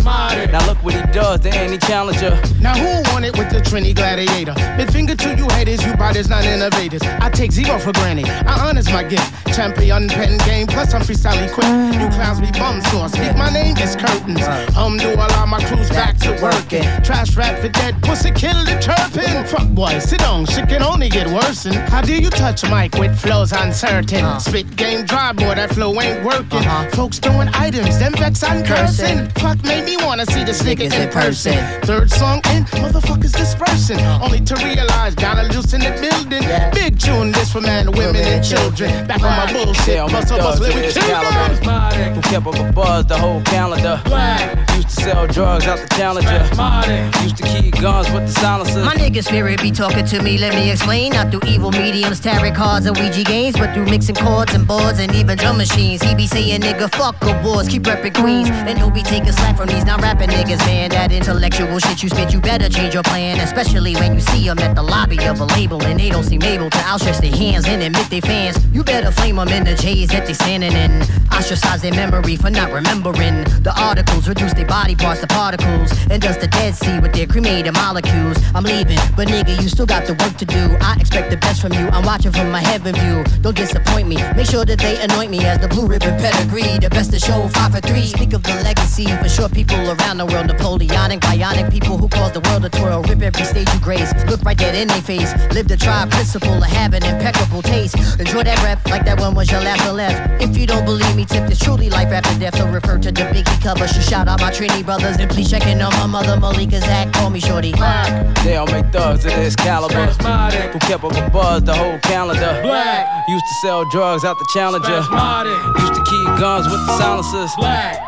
Now 0.53 0.67
look 0.67 0.77
what 0.85 0.93
he 0.93 1.01
does 1.13 1.41
to 1.41 1.49
any 1.49 1.79
challenger. 1.79 2.39
Now 2.61 2.75
who 2.75 3.11
won 3.15 3.25
it 3.25 3.39
with 3.39 3.49
the 3.49 3.61
Trini 3.61 3.95
Gladiator? 3.95 4.55
Mid 4.77 4.93
finger 4.93 5.15
to 5.17 5.35
you 5.35 5.49
haters, 5.49 5.83
you 5.83 5.97
biters, 5.97 6.29
not 6.29 6.45
innovators. 6.45 7.01
I 7.03 7.31
take 7.31 7.53
zero 7.53 7.79
for 7.79 7.93
granted. 7.93 8.27
I 8.27 8.69
honest 8.69 8.93
my 8.93 9.03
gift. 9.03 9.42
Champion 9.53 10.09
pen 10.09 10.39
game, 10.47 10.67
plus 10.67 10.95
I'm 10.95 11.03
freestyle 11.03 11.53
quick. 11.53 11.69
You 12.01 12.09
clowns 12.17 12.41
be 12.41 12.51
bum 12.59 12.81
sauce. 12.83 13.13
Speak 13.13 13.37
my 13.37 13.51
name 13.53 13.77
is 13.77 13.95
curtains. 13.95 14.43
Um, 14.77 14.97
do 14.97 15.13
allow 15.13 15.45
my 15.45 15.63
crews 15.65 15.91
back 15.91 16.17
to 16.19 16.31
working. 16.43 16.85
Trash 17.05 17.37
rap 17.37 17.59
for 17.59 17.69
dead 17.69 18.03
pussy, 18.03 18.31
kill 18.31 18.57
the 18.65 18.79
chirping. 18.81 19.45
Fuck 19.45 19.69
boy, 19.69 19.99
sit 19.99 20.21
down, 20.21 20.47
shit 20.47 20.69
can 20.69 20.83
only 20.83 21.11
get 21.11 21.27
worse. 21.27 21.65
How 21.91 22.01
do 22.01 22.15
you 22.15 22.31
touch 22.31 22.65
a 22.65 22.71
mic 22.71 22.95
with 22.95 23.19
flows 23.19 23.53
uncertain? 23.53 24.25
Uh. 24.25 24.39
Spit 24.39 24.75
game 24.77 25.05
dry, 25.05 25.33
boy, 25.33 25.55
that 25.55 25.71
flow 25.75 26.01
ain't 26.01 26.25
working. 26.25 26.59
Uh-huh. 26.59 26.89
Folks 26.91 27.19
throwing 27.19 27.49
items, 27.49 27.99
them 27.99 28.13
vex 28.15 28.43
I'm 28.43 28.65
cursing. 28.65 29.29
Fuck 29.37 29.63
made 29.65 29.85
me 29.85 29.97
wanna 29.99 30.25
see 30.27 30.45
the 30.45 30.53
niggas 30.53 30.99
in 30.99 31.11
person. 31.11 31.59
Third 31.83 32.11
song 32.11 32.41
in, 32.55 32.65
motherfuckers 32.81 33.37
dispersing. 33.37 34.01
Uh. 34.01 34.21
Only 34.23 34.41
to 34.41 34.55
realize, 34.65 35.15
gotta 35.15 35.43
loosen 35.53 35.81
the 35.81 35.93
building. 36.01 36.49
Big 36.73 36.99
tune, 36.99 37.33
this 37.33 37.53
for 37.53 37.61
men, 37.61 37.93
women, 37.93 38.17
and 38.17 38.43
children. 38.43 39.07
Back 39.07 39.23
on 39.23 39.37
my 39.37 39.42
bullshit, 39.51 39.99
bust. 40.13 40.33
Up, 40.33 40.39
bust, 40.39 40.61
live 40.61 40.75
with 40.75 40.95
Who 40.95 42.21
kept 42.21 42.47
up 42.47 42.55
a 42.55 42.73
buzz? 42.73 43.07
The 43.07 43.19
whole 43.19 43.43
calendar. 43.43 44.01
Black. 44.05 44.72
Used 44.93 45.05
to 45.05 45.11
sell 45.11 45.27
drugs 45.27 45.67
out 45.67 45.79
the 45.79 45.87
challenger. 45.95 47.23
Used 47.23 47.39
to 47.39 47.45
keep 47.45 47.81
guns 47.81 48.11
with 48.11 48.27
the 48.27 48.33
silencers. 48.33 48.85
My 48.85 48.95
nigga 48.95 49.25
spirit 49.25 49.63
be 49.63 49.71
talking 49.71 50.05
to 50.05 50.23
me, 50.23 50.37
let 50.37 50.55
me 50.55 50.71
explain. 50.71 51.13
Not 51.13 51.31
through 51.31 51.49
evil 51.49 51.71
mediums, 51.71 52.21
tarot 52.21 52.53
cards, 52.53 52.85
and 52.85 52.95
Ouija 52.99 53.25
games, 53.25 53.57
but 53.57 53.73
through 53.73 53.87
mixing 53.87 54.17
chords 54.17 54.53
and 54.53 54.69
boards 54.69 54.99
and 54.99 55.15
even 55.15 55.39
drum 55.39 55.57
machines. 55.57 56.03
He 56.03 56.15
be 56.15 56.27
saying, 56.27 56.61
nigga, 56.61 56.95
fuck 56.95 57.17
awards, 57.23 57.71
keep 57.71 57.85
reppin' 57.85 58.15
Queens. 58.15 58.51
And 58.51 58.79
he'll 58.79 58.91
be 58.91 59.03
taking 59.03 59.33
slack 59.33 59.57
from 59.57 59.69
these 59.69 59.87
non 59.87 59.99
rapping 60.03 60.29
niggas, 60.29 60.59
man. 60.67 60.91
That 60.91 61.11
intellectual 61.11 61.79
shit 61.79 62.03
you 62.03 62.11
spit, 62.11 62.31
you 62.31 62.43
better 62.43 62.69
change 62.69 62.93
your 62.93 63.03
plan. 63.03 63.41
Especially 63.41 63.95
when 63.95 64.13
you 64.13 64.21
see 64.21 64.47
them 64.47 64.59
at 64.59 64.77
the 64.77 64.83
lobby 64.83 65.19
of 65.25 65.41
a 65.41 65.47
label 65.57 65.83
and 65.85 65.99
they 65.99 66.11
don't 66.11 66.25
seem 66.25 66.43
able 66.43 66.69
to 66.69 66.79
outstretch 66.81 67.19
their 67.19 67.35
hands 67.35 67.67
and 67.67 67.83
admit 67.83 68.11
they 68.11 68.21
fans. 68.21 68.59
You 68.75 68.85
better 68.85 69.11
flame 69.11 69.37
them 69.37 69.49
in 69.49 69.65
the 69.65 69.75
J's 69.75 70.09
that 70.09 70.27
they 70.27 70.35
standing 70.35 70.73
in. 70.73 71.01
Ostracize 71.33 71.81
their 71.81 71.95
memory 71.95 72.37
for 72.37 72.51
not 72.51 72.71
remembering 72.73 73.45
the 73.63 73.73
articles 73.81 74.29
reduce 74.29 74.53
their 74.53 74.67
body 74.67 74.82
parts 75.03 75.21
to 75.21 75.27
particles. 75.27 75.91
And 76.11 76.21
does 76.21 76.39
the 76.39 76.49
Dead 76.49 76.75
Sea 76.75 76.99
with 76.99 77.13
their 77.13 77.27
cremated 77.27 77.75
molecules. 77.75 78.37
I'm 78.55 78.65
leaving, 78.65 78.99
but 79.17 79.29
nigga, 79.29 79.61
you 79.63 79.69
still 79.69 79.87
got 79.87 80.07
the 80.07 80.15
work 80.15 80.37
to 80.39 80.45
do. 80.45 80.77
I 80.81 80.97
expect 80.99 81.31
the 81.31 81.37
best 81.37 81.63
from 81.63 81.73
you. 81.73 81.89
I'm 81.89 82.05
watching 82.05 82.33
from 82.33 82.51
my 82.51 82.61
heaven 82.61 82.95
view. 82.95 83.25
Don't 83.41 83.57
disappoint 83.57 84.09
me. 84.09 84.17
Make 84.37 84.47
sure 84.47 84.65
that 84.65 84.79
they 84.79 85.01
anoint 85.01 85.31
me 85.31 85.45
as 85.45 85.61
the 85.61 85.69
blue 85.69 85.87
ribbon 85.87 86.19
pedigree. 86.19 86.79
The 86.79 86.91
best 86.91 87.13
to 87.13 87.19
show, 87.19 87.49
five 87.49 87.73
for 87.73 87.81
three. 87.81 88.07
Speak 88.07 88.33
of 88.33 88.43
the 88.43 88.55
legacy 88.63 89.07
for 89.23 89.29
sure 89.29 89.49
people 89.49 89.81
around 89.91 90.19
the 90.19 90.27
world. 90.27 90.47
Napoleonic, 90.47 91.21
bionic 91.21 91.71
people 91.71 91.97
who 91.97 92.09
cause 92.09 92.33
the 92.33 92.41
world 92.41 92.63
to 92.63 92.69
twirl. 92.69 93.03
Rip 93.03 93.23
every 93.23 93.45
stage 93.45 93.73
you 93.73 93.81
grace. 93.81 94.13
Look 94.27 94.43
right 94.43 94.59
dead 94.59 94.75
in 94.75 94.89
their 94.89 95.03
face. 95.03 95.33
Live 95.55 95.69
the 95.69 95.77
tribe 95.77 96.11
principle 96.11 96.55
of 96.55 96.71
having 96.71 97.03
impeccable 97.03 97.63
taste. 97.63 97.95
Enjoy 98.19 98.43
that 98.43 98.59
breath 98.61 98.83
like 98.91 99.05
that 99.05 99.21
one 99.21 99.35
was 99.35 99.51
your 99.51 99.61
last 99.61 99.87
or 99.89 99.93
left. 99.93 100.43
If 100.43 100.57
you 100.57 100.67
don't 100.67 100.85
believe 100.85 101.15
me, 101.17 101.25
tip 101.25 101.49
this 101.49 101.59
truly 101.59 101.89
life 101.89 102.09
after 102.09 102.39
death. 102.39 102.57
So 102.57 102.67
refer 102.69 102.99
to 102.99 103.13
the 103.13 103.23
Biggie 103.23 103.63
cover. 103.63 103.87
So 103.87 104.01
shout 104.01 104.29
out 104.29 104.41
my 104.41 104.51
Trini 104.73 104.85
brothers 104.85 105.17
and 105.19 105.31
please 105.31 105.51
check 105.51 105.67
in 105.67 105.81
on 105.83 105.93
my 105.93 106.07
mother 106.07 106.39
Malika 106.41 106.81
Zach. 106.81 107.13
Call 107.13 107.31
me 107.31 107.41
Shorty. 107.41 107.73
They 107.73 108.57
all 108.57 108.67
make 108.67 108.87
thugs 108.87 109.25
of 109.25 109.33
this 109.33 109.57
caliber. 109.57 110.07
Who 110.07 110.79
kept 110.81 111.05
up 111.05 111.13
a 111.13 111.31
buzz 111.31 111.63
the 111.65 111.75
whole 111.75 111.99
calendar. 112.01 112.61
Black. 112.63 113.29
Used 113.29 113.45
to 113.45 113.55
sell 113.67 113.85
drugs 113.91 114.25
out 114.25 114.39
the 114.39 114.49
challenger. 114.55 114.97
Used 114.97 115.95
to 115.95 116.05
keep 116.05 116.27
guns 116.39 116.67
with 116.67 116.87
the 116.87 116.99
silencers. 116.99 117.53
Black. 117.57 118.01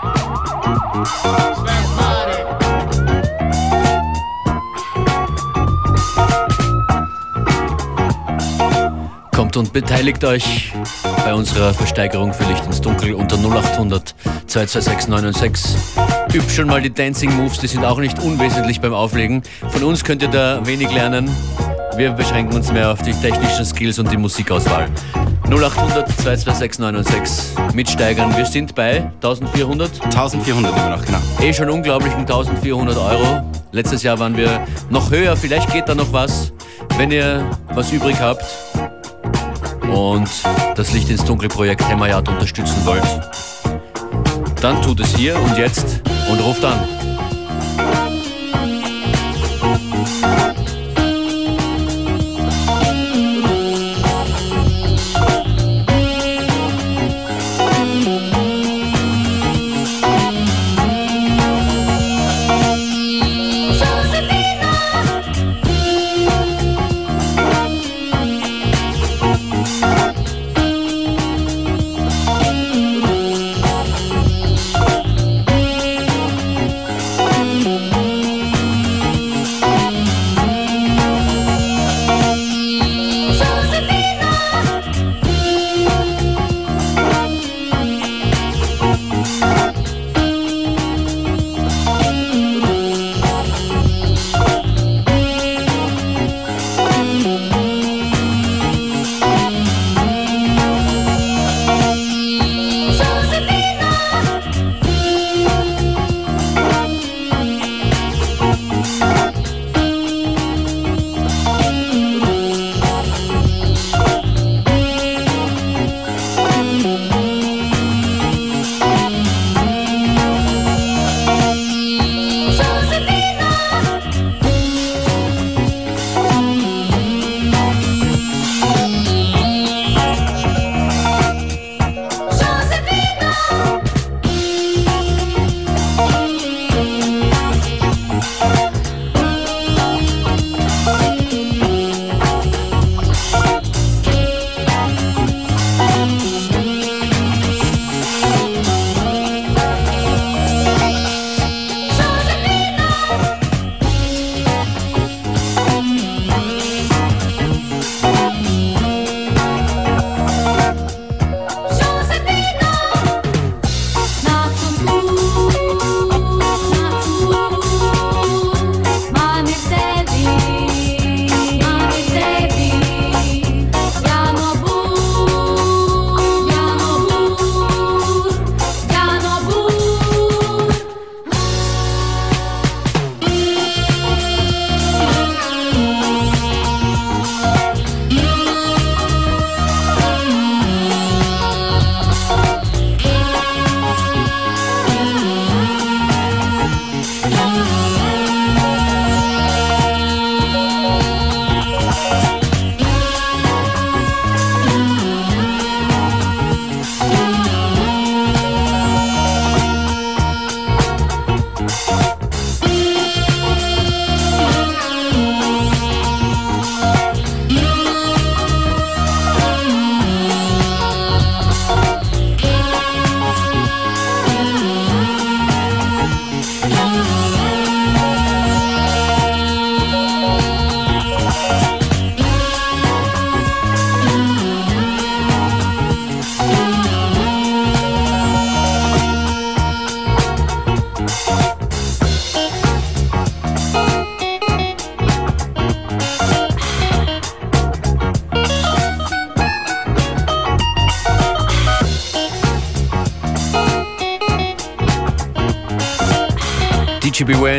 Kommt 9.54 9.68
und 9.68 9.72
beteiligt 9.72 10.24
euch 10.24 10.72
bei 11.24 11.32
unserer 11.32 11.72
Versteigerung 11.74 12.32
für 12.32 12.42
Licht 12.44 12.66
ins 12.66 12.80
Dunkel 12.80 13.14
unter 13.14 13.36
0800 13.36 14.14
226 14.48 15.08
996. 15.08 15.76
Übt 16.32 16.50
schon 16.52 16.66
mal 16.66 16.82
die 16.82 16.92
Dancing 16.92 17.32
Moves, 17.36 17.58
die 17.60 17.68
sind 17.68 17.84
auch 17.84 17.98
nicht 17.98 18.18
unwesentlich 18.18 18.80
beim 18.80 18.92
Auflegen. 18.92 19.44
Von 19.68 19.84
uns 19.84 20.02
könnt 20.02 20.22
ihr 20.22 20.28
da 20.28 20.66
wenig 20.66 20.92
lernen. 20.92 21.30
Wir 21.96 22.10
beschränken 22.10 22.56
uns 22.56 22.72
mehr 22.72 22.90
auf 22.90 23.02
die 23.02 23.12
technischen 23.12 23.64
Skills 23.64 24.00
und 24.00 24.10
die 24.10 24.16
Musikauswahl. 24.16 24.88
0800 25.48 26.08
226 26.08 26.80
996 26.80 27.74
mitsteigern. 27.74 28.36
Wir 28.36 28.46
sind 28.46 28.74
bei 28.74 29.08
1400. 29.22 30.02
1400 30.02 30.76
immer 30.76 30.96
noch, 30.96 31.04
genau. 31.04 31.18
Eh 31.40 31.52
schon 31.52 31.70
unglaublichen 31.70 32.20
1400 32.20 32.96
Euro. 32.96 33.52
Letztes 33.70 34.02
Jahr 34.02 34.18
waren 34.18 34.36
wir 34.36 34.66
noch 34.90 35.12
höher. 35.12 35.36
Vielleicht 35.36 35.72
geht 35.72 35.88
da 35.88 35.94
noch 35.94 36.12
was. 36.12 36.52
Wenn 36.96 37.12
ihr 37.12 37.44
was 37.74 37.92
übrig 37.92 38.20
habt, 38.20 38.44
und 39.90 40.28
das 40.76 40.92
Licht 40.92 41.10
ins 41.10 41.24
Dunkle 41.24 41.48
Projekt 41.48 41.88
Hämmerjagd 41.88 42.28
unterstützen 42.28 42.84
wollt, 42.84 43.02
dann 44.60 44.80
tut 44.82 45.00
es 45.00 45.14
hier 45.16 45.36
und 45.36 45.56
jetzt 45.58 46.02
und 46.30 46.40
ruft 46.40 46.64
an. 46.64 47.03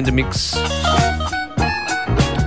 The 0.05 0.11
Mix. 0.11 0.55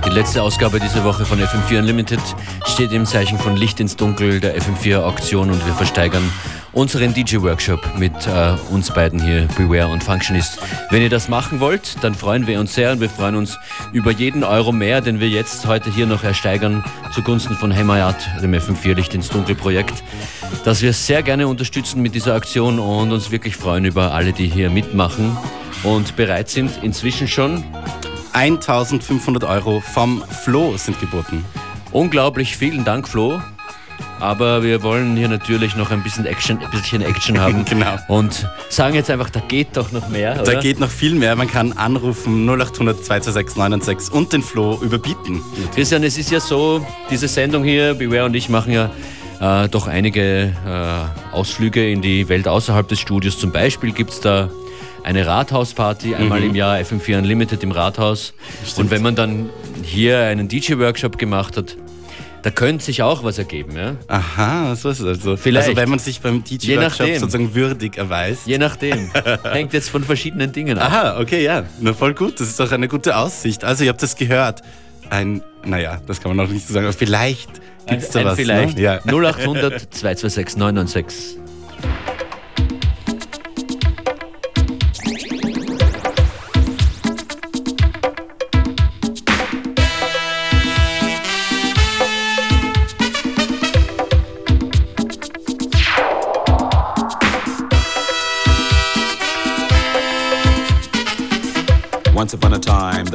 Die 0.05 0.09
letzte 0.09 0.41
Ausgabe 0.41 0.79
dieser 0.79 1.03
Woche 1.03 1.25
von 1.25 1.39
FM4 1.39 1.79
Unlimited 1.79 2.21
steht 2.65 2.93
im 2.93 3.05
Zeichen 3.05 3.37
von 3.37 3.57
Licht 3.57 3.81
ins 3.81 3.97
Dunkel 3.97 4.39
der 4.39 4.55
FM4 4.57 4.99
Auktion 4.99 5.49
und 5.49 5.65
wir 5.65 5.73
versteigern 5.73 6.23
unseren 6.71 7.13
DJ-Workshop 7.13 7.97
mit 7.97 8.13
äh, 8.27 8.53
uns 8.71 8.91
beiden 8.91 9.21
hier, 9.21 9.47
Beware 9.57 9.87
und 9.87 10.03
Functionist. 10.03 10.59
Wenn 10.89 11.01
ihr 11.01 11.09
das 11.09 11.27
machen 11.27 11.59
wollt, 11.59 12.01
dann 12.01 12.15
freuen 12.15 12.47
wir 12.47 12.59
uns 12.61 12.75
sehr 12.75 12.93
und 12.93 13.01
wir 13.01 13.09
freuen 13.09 13.35
uns 13.35 13.57
über 13.91 14.11
jeden 14.11 14.45
Euro 14.45 14.71
mehr, 14.71 15.01
den 15.01 15.19
wir 15.19 15.27
jetzt 15.27 15.65
heute 15.67 15.93
hier 15.93 16.05
noch 16.05 16.23
ersteigern 16.23 16.83
zugunsten 17.13 17.55
von 17.55 17.71
Hemayat, 17.71 18.15
dem 18.41 18.53
FM4 18.53 18.93
Licht 18.93 19.13
ins 19.15 19.29
Dunkel 19.29 19.55
Projekt, 19.55 20.03
das 20.63 20.81
wir 20.81 20.93
sehr 20.93 21.23
gerne 21.23 21.47
unterstützen 21.47 22.01
mit 22.01 22.15
dieser 22.15 22.35
Aktion 22.35 22.79
und 22.79 23.11
uns 23.11 23.31
wirklich 23.31 23.57
freuen 23.57 23.83
über 23.83 24.13
alle, 24.13 24.31
die 24.31 24.47
hier 24.47 24.69
mitmachen 24.69 25.37
und 25.83 26.15
bereit 26.15 26.49
sind, 26.49 26.71
inzwischen 26.83 27.27
schon 27.27 27.63
1500 28.33 29.43
Euro 29.43 29.81
vom 29.81 30.23
Flo 30.43 30.77
sind 30.77 30.99
geboten. 30.99 31.45
Unglaublich, 31.91 32.55
vielen 32.55 32.85
Dank, 32.85 33.07
Flo. 33.07 33.41
Aber 34.19 34.63
wir 34.63 34.83
wollen 34.83 35.15
hier 35.15 35.29
natürlich 35.29 35.77
noch 35.77 35.91
ein 35.91 36.03
bisschen 36.03 36.25
Action, 36.25 36.59
ein 36.59 36.69
bisschen 36.71 37.01
Action 37.01 37.39
haben. 37.41 37.63
genau. 37.63 37.97
Und 38.09 38.47
sagen 38.67 38.95
jetzt 38.95 39.09
einfach, 39.09 39.29
da 39.29 39.39
geht 39.39 39.77
doch 39.77 39.91
noch 39.93 40.09
mehr. 40.09 40.35
Da 40.35 40.41
oder? 40.41 40.59
geht 40.59 40.79
noch 40.79 40.89
viel 40.89 41.15
mehr. 41.15 41.35
Man 41.37 41.47
kann 41.49 41.71
anrufen 41.71 42.45
0800 42.47 43.03
226 43.03 43.57
996 43.57 44.13
und 44.13 44.33
den 44.33 44.41
Flo 44.41 44.77
überbieten. 44.81 45.41
Christian, 45.73 46.03
es 46.03 46.17
ist 46.17 46.31
ja 46.31 46.41
so, 46.41 46.85
diese 47.09 47.29
Sendung 47.29 47.63
hier, 47.63 47.93
Beware 47.93 48.25
und 48.25 48.35
ich 48.35 48.49
machen 48.49 48.73
ja 48.73 48.91
äh, 49.39 49.69
doch 49.69 49.87
einige 49.87 50.53
äh, 50.67 51.33
Ausflüge 51.33 51.89
in 51.89 52.01
die 52.01 52.27
Welt 52.27 52.47
außerhalb 52.47 52.87
des 52.89 52.99
Studios. 52.99 53.39
Zum 53.39 53.51
Beispiel 53.51 53.93
gibt 53.93 54.11
es 54.11 54.19
da 54.19 54.49
eine 55.09 55.25
Rathausparty 55.25 56.13
einmal 56.13 56.39
Mhm. 56.41 56.49
im 56.49 56.55
Jahr, 56.55 56.77
FM4 56.77 57.17
Unlimited 57.17 57.63
im 57.63 57.71
Rathaus. 57.71 58.33
Und 58.77 58.91
wenn 58.91 59.01
man 59.01 59.15
dann 59.15 59.49
hier 59.81 60.19
einen 60.19 60.47
DJ-Workshop 60.47 61.17
gemacht 61.17 61.57
hat, 61.57 61.75
da 62.43 62.51
könnte 62.51 62.85
sich 62.85 63.01
auch 63.01 63.23
was 63.23 63.39
ergeben. 63.39 63.75
Ja? 63.75 63.95
Aha, 64.07 64.75
so 64.75 64.89
ist 64.89 64.99
es 64.99 65.05
also. 65.05 65.35
Vielleicht. 65.35 65.67
Also 65.69 65.77
wenn 65.77 65.89
man 65.89 65.97
sich 65.99 66.21
beim 66.21 66.43
DJ-Workshop 66.43 67.07
sozusagen 67.17 67.55
würdig 67.55 67.97
erweist. 67.97 68.45
Je 68.45 68.59
nachdem. 68.59 69.09
Hängt 69.51 69.73
jetzt 69.73 69.89
von 69.89 70.03
verschiedenen 70.03 70.51
Dingen 70.51 70.77
ab. 70.77 70.91
Aha, 70.91 71.19
okay, 71.19 71.43
ja. 71.43 71.63
Na 71.81 71.93
voll 71.93 72.13
gut. 72.13 72.39
Das 72.39 72.47
ist 72.47 72.59
doch 72.59 72.71
eine 72.71 72.87
gute 72.87 73.17
Aussicht. 73.17 73.63
Also 73.63 73.83
ihr 73.83 73.89
habt 73.89 74.03
das 74.03 74.15
gehört. 74.15 74.61
Ein, 75.09 75.41
naja, 75.65 75.99
das 76.05 76.21
kann 76.21 76.35
man 76.35 76.45
noch 76.45 76.53
nicht 76.53 76.67
so 76.67 76.73
sagen, 76.75 76.85
aber 76.85 76.93
vielleicht 76.93 77.49
gibt 77.87 78.03
es 78.03 78.11
da 78.11 78.19
ein 78.19 78.25
was. 78.27 78.35
vielleicht. 78.35 78.77
Ne? 78.77 78.83
Ja. 78.83 78.99
0800 79.05 79.91
226 79.91 80.55
996. 80.55 81.37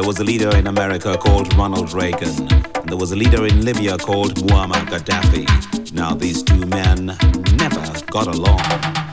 There 0.05 0.09
was 0.09 0.20
a 0.20 0.24
leader 0.24 0.55
in 0.55 0.66
America 0.66 1.16
called 1.16 1.55
Ronald 1.55 1.94
Reagan. 1.94 2.28
And 2.28 2.88
there 2.90 2.98
was 2.98 3.12
a 3.12 3.16
leader 3.16 3.46
in 3.46 3.64
Libya 3.64 3.96
called 3.96 4.34
Muammar 4.34 4.84
Gaddafi. 4.84 5.94
Now, 5.94 6.12
these 6.12 6.42
two 6.42 6.66
men 6.66 7.07
never 7.57 8.00
got 8.11 8.26
along. 8.26 9.03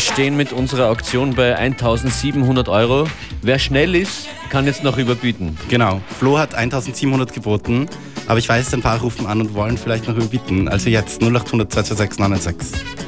Wir 0.00 0.14
stehen 0.14 0.34
mit 0.34 0.54
unserer 0.54 0.88
Auktion 0.88 1.34
bei 1.34 1.56
1700 1.56 2.70
Euro. 2.70 3.06
Wer 3.42 3.58
schnell 3.58 3.94
ist, 3.94 4.28
kann 4.48 4.64
jetzt 4.64 4.82
noch 4.82 4.96
überbieten. 4.96 5.58
Genau. 5.68 6.00
Flo 6.18 6.38
hat 6.38 6.54
1700 6.54 7.34
geboten, 7.34 7.86
aber 8.26 8.38
ich 8.38 8.48
weiß, 8.48 8.72
ein 8.72 8.80
paar 8.80 8.98
rufen 9.00 9.26
an 9.26 9.42
und 9.42 9.52
wollen 9.52 9.76
vielleicht 9.76 10.08
noch 10.08 10.16
überbieten. 10.16 10.68
Also 10.70 10.88
jetzt 10.88 11.20
0800 11.20 11.70
226 11.70 12.18
996. 12.18 12.99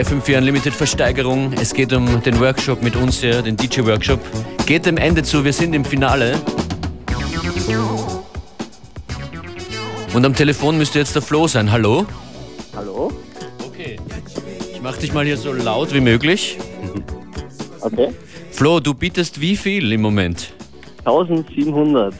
FM4 0.00 0.38
Unlimited 0.38 0.72
Versteigerung. 0.72 1.52
Es 1.60 1.74
geht 1.74 1.92
um 1.92 2.22
den 2.22 2.40
Workshop 2.40 2.82
mit 2.82 2.96
uns 2.96 3.20
hier, 3.20 3.42
den 3.42 3.56
DJ-Workshop. 3.56 4.18
Geht 4.64 4.86
dem 4.86 4.96
Ende 4.96 5.22
zu, 5.22 5.44
wir 5.44 5.52
sind 5.52 5.74
im 5.74 5.84
Finale. 5.84 6.40
Und 10.14 10.24
am 10.24 10.34
Telefon 10.34 10.78
müsste 10.78 11.00
jetzt 11.00 11.14
der 11.14 11.20
Flo 11.20 11.46
sein. 11.46 11.70
Hallo? 11.70 12.06
Hallo? 12.74 13.12
Okay. 13.62 13.98
Ich 14.72 14.80
mach 14.80 14.96
dich 14.96 15.12
mal 15.12 15.26
hier 15.26 15.36
so 15.36 15.52
laut 15.52 15.92
wie 15.92 16.00
möglich. 16.00 16.56
Okay. 17.82 18.08
Flo, 18.52 18.80
du 18.80 18.94
bietest 18.94 19.38
wie 19.38 19.54
viel 19.54 19.92
im 19.92 20.00
Moment? 20.00 20.54
1700. 21.04 22.14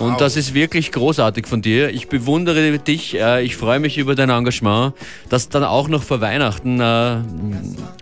Und 0.00 0.20
das 0.20 0.36
ist 0.36 0.54
wirklich 0.54 0.92
großartig 0.92 1.46
von 1.46 1.62
dir. 1.62 1.90
Ich 1.90 2.08
bewundere 2.08 2.78
dich. 2.78 3.14
äh, 3.18 3.42
Ich 3.42 3.56
freue 3.56 3.78
mich 3.80 3.98
über 3.98 4.14
dein 4.14 4.30
Engagement. 4.30 4.94
Das 5.28 5.48
dann 5.48 5.64
auch 5.64 5.88
noch 5.88 6.02
vor 6.02 6.20
Weihnachten, 6.20 6.80
äh, 6.80 7.14
äh, 7.16 7.20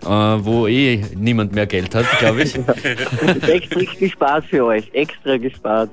wo 0.05 0.67
eh 0.67 1.03
niemand 1.15 1.53
mehr 1.53 1.65
Geld 1.67 1.95
hat, 1.95 2.05
glaube 2.19 2.43
ich. 2.43 2.55
Extra 3.47 3.81
gespart 3.99 4.45
für 4.49 4.65
euch. 4.65 4.89
Extra 4.93 5.37
gespart. 5.37 5.89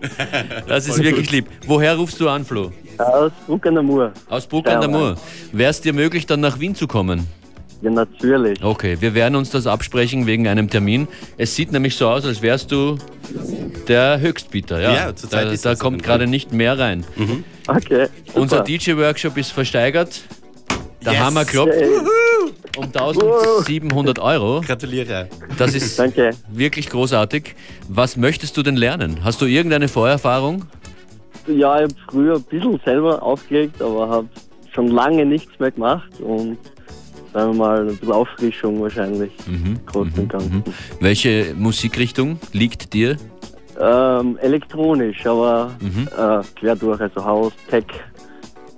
Das 0.66 0.88
ist 0.88 1.03
wirklich 1.03 1.30
lieb. 1.30 1.46
Woher 1.66 1.96
rufst 1.96 2.20
du 2.20 2.28
an, 2.28 2.44
Flo? 2.44 2.72
Aus 2.98 3.32
Bruck 3.46 3.66
an 3.66 3.74
der 3.74 3.82
Mur. 3.82 4.12
Aus 4.28 4.46
Bruck 4.46 4.68
an 4.68 4.80
der 4.80 4.90
Mur. 4.90 5.16
Wäre 5.53 5.70
es 5.70 5.80
dir 5.80 5.92
möglich, 5.92 6.26
dann 6.26 6.40
nach 6.40 6.59
Wien 6.61 6.74
zu 6.74 6.86
kommen? 6.86 7.26
Ja, 7.82 7.90
natürlich. 7.90 8.62
Okay, 8.62 8.96
wir 9.00 9.14
werden 9.14 9.34
uns 9.36 9.50
das 9.50 9.66
absprechen 9.66 10.26
wegen 10.26 10.46
einem 10.46 10.70
Termin. 10.70 11.08
Es 11.36 11.54
sieht 11.56 11.72
nämlich 11.72 11.96
so 11.96 12.08
aus, 12.08 12.24
als 12.24 12.40
wärst 12.40 12.70
du 12.70 12.96
der 13.88 14.20
Höchstbieter. 14.20 14.80
Ja, 14.80 14.92
Ja, 14.94 15.16
zurzeit 15.16 15.46
da, 15.46 15.50
ist 15.50 15.64
da 15.64 15.70
das 15.70 15.78
kommt 15.80 16.02
gerade 16.02 16.26
nicht 16.26 16.52
mehr 16.52 16.78
rein. 16.78 17.04
Okay. 17.66 18.06
Super. 18.26 18.40
Unser 18.40 18.60
DJ-Workshop 18.62 19.36
ist 19.36 19.50
versteigert. 19.52 20.20
Der 21.04 21.14
Yes. 21.14 21.22
Hammer 21.22 21.44
klopft 21.44 21.74
Hey, 21.74 21.88
um 22.76 22.84
1700 22.84 24.20
Euro. 24.20 24.60
Gratuliere. 24.64 25.28
Das 25.58 25.74
ist 25.74 25.98
danke. 25.98 26.30
wirklich 26.52 26.88
großartig. 26.88 27.56
Was 27.88 28.16
möchtest 28.16 28.56
du 28.56 28.62
denn 28.62 28.76
lernen? 28.76 29.18
Hast 29.24 29.40
du 29.40 29.46
irgendeine 29.46 29.88
Vorerfahrung? 29.88 30.66
Ja, 31.48 31.78
ich 31.78 31.82
habe 31.84 31.94
früher 32.08 32.36
ein 32.36 32.42
bisschen 32.44 32.80
selber 32.84 33.20
aufgelegt, 33.20 33.82
aber 33.82 34.08
habe 34.08 34.28
schon 34.72 34.86
lange 34.86 35.26
nichts 35.26 35.58
mehr 35.58 35.72
gemacht 35.72 36.08
und 36.20 36.56
sagen 37.32 37.52
wir 37.52 37.58
mal 37.58 37.80
ein 37.80 37.86
bisschen 37.96 38.12
Auffrischung 38.12 38.80
wahrscheinlich. 38.82 39.32
Mhm, 39.46 39.78
und 39.94 40.28
Ganzen. 40.28 40.62
Welche 41.00 41.54
Musikrichtung 41.56 42.38
liegt 42.52 42.92
dir? 42.92 43.16
Ähm, 43.80 44.38
elektronisch, 44.42 45.24
aber 45.26 45.72
Mhm. 45.80 46.08
äh, 46.08 46.42
quer 46.60 46.76
durch, 46.76 47.00
also 47.00 47.24
Haus, 47.24 47.52
Tech 47.70 47.84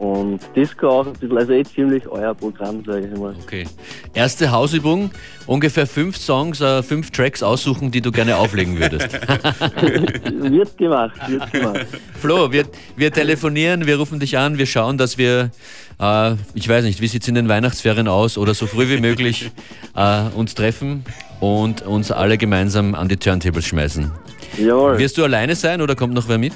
und 0.04 0.38
Disco 0.54 0.86
auch 0.88 1.06
ein 1.06 1.14
bisschen, 1.14 1.38
also 1.38 1.52
eh 1.54 1.64
ziemlich 1.64 2.06
euer 2.06 2.34
Programm, 2.34 2.84
sage 2.84 3.08
ich 3.10 3.18
mal. 3.18 3.34
Okay. 3.42 3.64
Erste 4.12 4.50
Hausübung, 4.50 5.10
ungefähr 5.46 5.86
fünf 5.86 6.18
Songs, 6.18 6.60
äh, 6.60 6.82
fünf 6.82 7.10
Tracks 7.10 7.42
aussuchen, 7.42 7.90
die 7.90 8.02
du 8.02 8.12
gerne 8.12 8.36
auflegen 8.36 8.78
würdest. 8.78 9.12
wird 9.22 10.76
gemacht, 10.76 11.18
wird 11.26 11.50
gemacht. 11.50 11.86
Flo, 12.20 12.52
wir, 12.52 12.64
wir 12.96 13.12
telefonieren, 13.12 13.86
wir 13.86 13.96
rufen 13.96 14.20
dich 14.20 14.36
an, 14.36 14.58
wir 14.58 14.66
schauen, 14.66 14.98
dass 14.98 15.16
wir, 15.16 15.50
äh, 15.98 16.34
ich 16.52 16.68
weiß 16.68 16.84
nicht, 16.84 17.00
wie 17.00 17.08
sieht 17.08 17.22
es 17.22 17.28
in 17.28 17.34
den 17.34 17.48
Weihnachtsferien 17.48 18.06
aus 18.06 18.36
oder 18.36 18.52
so 18.52 18.66
früh 18.66 18.90
wie 18.90 19.00
möglich 19.00 19.52
äh, 19.96 20.24
uns 20.36 20.54
treffen 20.54 21.04
und 21.40 21.80
uns 21.80 22.12
alle 22.12 22.36
gemeinsam 22.36 22.94
an 22.94 23.08
die 23.08 23.16
Turntables 23.16 23.64
schmeißen. 23.64 24.10
Jawohl. 24.58 24.98
Wirst 24.98 25.16
du 25.16 25.24
alleine 25.24 25.54
sein 25.54 25.80
oder 25.80 25.96
kommt 25.96 26.12
noch 26.12 26.28
wer 26.28 26.36
mit? 26.36 26.52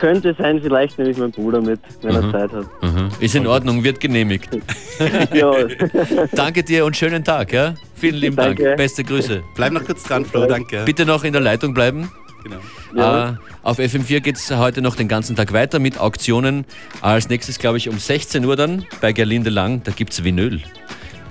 Könnte 0.00 0.34
sein, 0.38 0.60
vielleicht 0.62 0.98
nehme 0.98 1.10
ich 1.10 1.18
meinen 1.18 1.30
Bruder 1.32 1.60
mit, 1.60 1.78
wenn 2.00 2.16
Mhm. 2.16 2.24
er 2.24 2.32
Zeit 2.32 2.52
hat. 2.52 2.66
Ist 3.20 3.34
in 3.34 3.46
Ordnung, 3.46 3.84
wird 3.84 4.00
genehmigt. 4.00 4.48
Jawohl. 5.34 5.76
Danke 6.32 6.62
dir 6.62 6.86
und 6.86 6.96
schönen 6.96 7.22
Tag, 7.22 7.52
ja? 7.52 7.74
Vielen 7.94 8.16
lieben 8.16 8.36
Danke. 8.36 8.64
Dank. 8.64 8.76
Beste 8.78 9.04
Grüße. 9.04 9.42
Bleib 9.54 9.72
noch 9.72 9.84
kurz 9.84 10.02
dran, 10.04 10.24
Flo, 10.24 10.46
danke. 10.46 10.82
Bitte 10.86 11.04
noch 11.04 11.22
in 11.24 11.32
der 11.34 11.42
Leitung 11.42 11.74
bleiben. 11.74 12.10
Genau. 12.42 12.56
Ja. 12.96 13.28
Äh, 13.30 13.32
auf 13.62 13.78
FM4 13.78 14.20
geht 14.20 14.36
es 14.36 14.50
heute 14.56 14.80
noch 14.80 14.96
den 14.96 15.06
ganzen 15.08 15.36
Tag 15.36 15.52
weiter 15.52 15.78
mit 15.78 15.98
Auktionen. 16.00 16.64
Als 17.02 17.28
nächstes, 17.28 17.58
glaube 17.58 17.76
ich, 17.76 17.90
um 17.90 17.98
16 17.98 18.42
Uhr 18.46 18.56
dann 18.56 18.86
bei 19.02 19.12
Gerlinde 19.12 19.50
Lang, 19.50 19.82
da 19.84 19.92
gibt 19.92 20.14
es 20.14 20.24
Vinyl. 20.24 20.60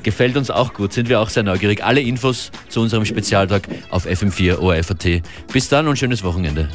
Gefällt 0.03 0.38
uns 0.38 0.51
auch 0.51 0.74
gut, 0.76 0.93
sind 0.93 1.09
wir 1.09 1.20
auch 1.20 1.30
sehr 1.30 1.43
neugierig. 1.43 1.84
Alle 1.84 2.01
Infos 2.01 2.51
zu 2.70 2.82
unserem 2.82 3.03
Spezialtag 3.05 3.63
auf 3.89 4.05
FM4 4.05 4.59
ORF.at. 4.59 5.24
Bis 5.51 5.67
dann 5.70 5.88
und 5.88 5.97
schönes 5.97 6.24
Wochenende. 6.24 6.70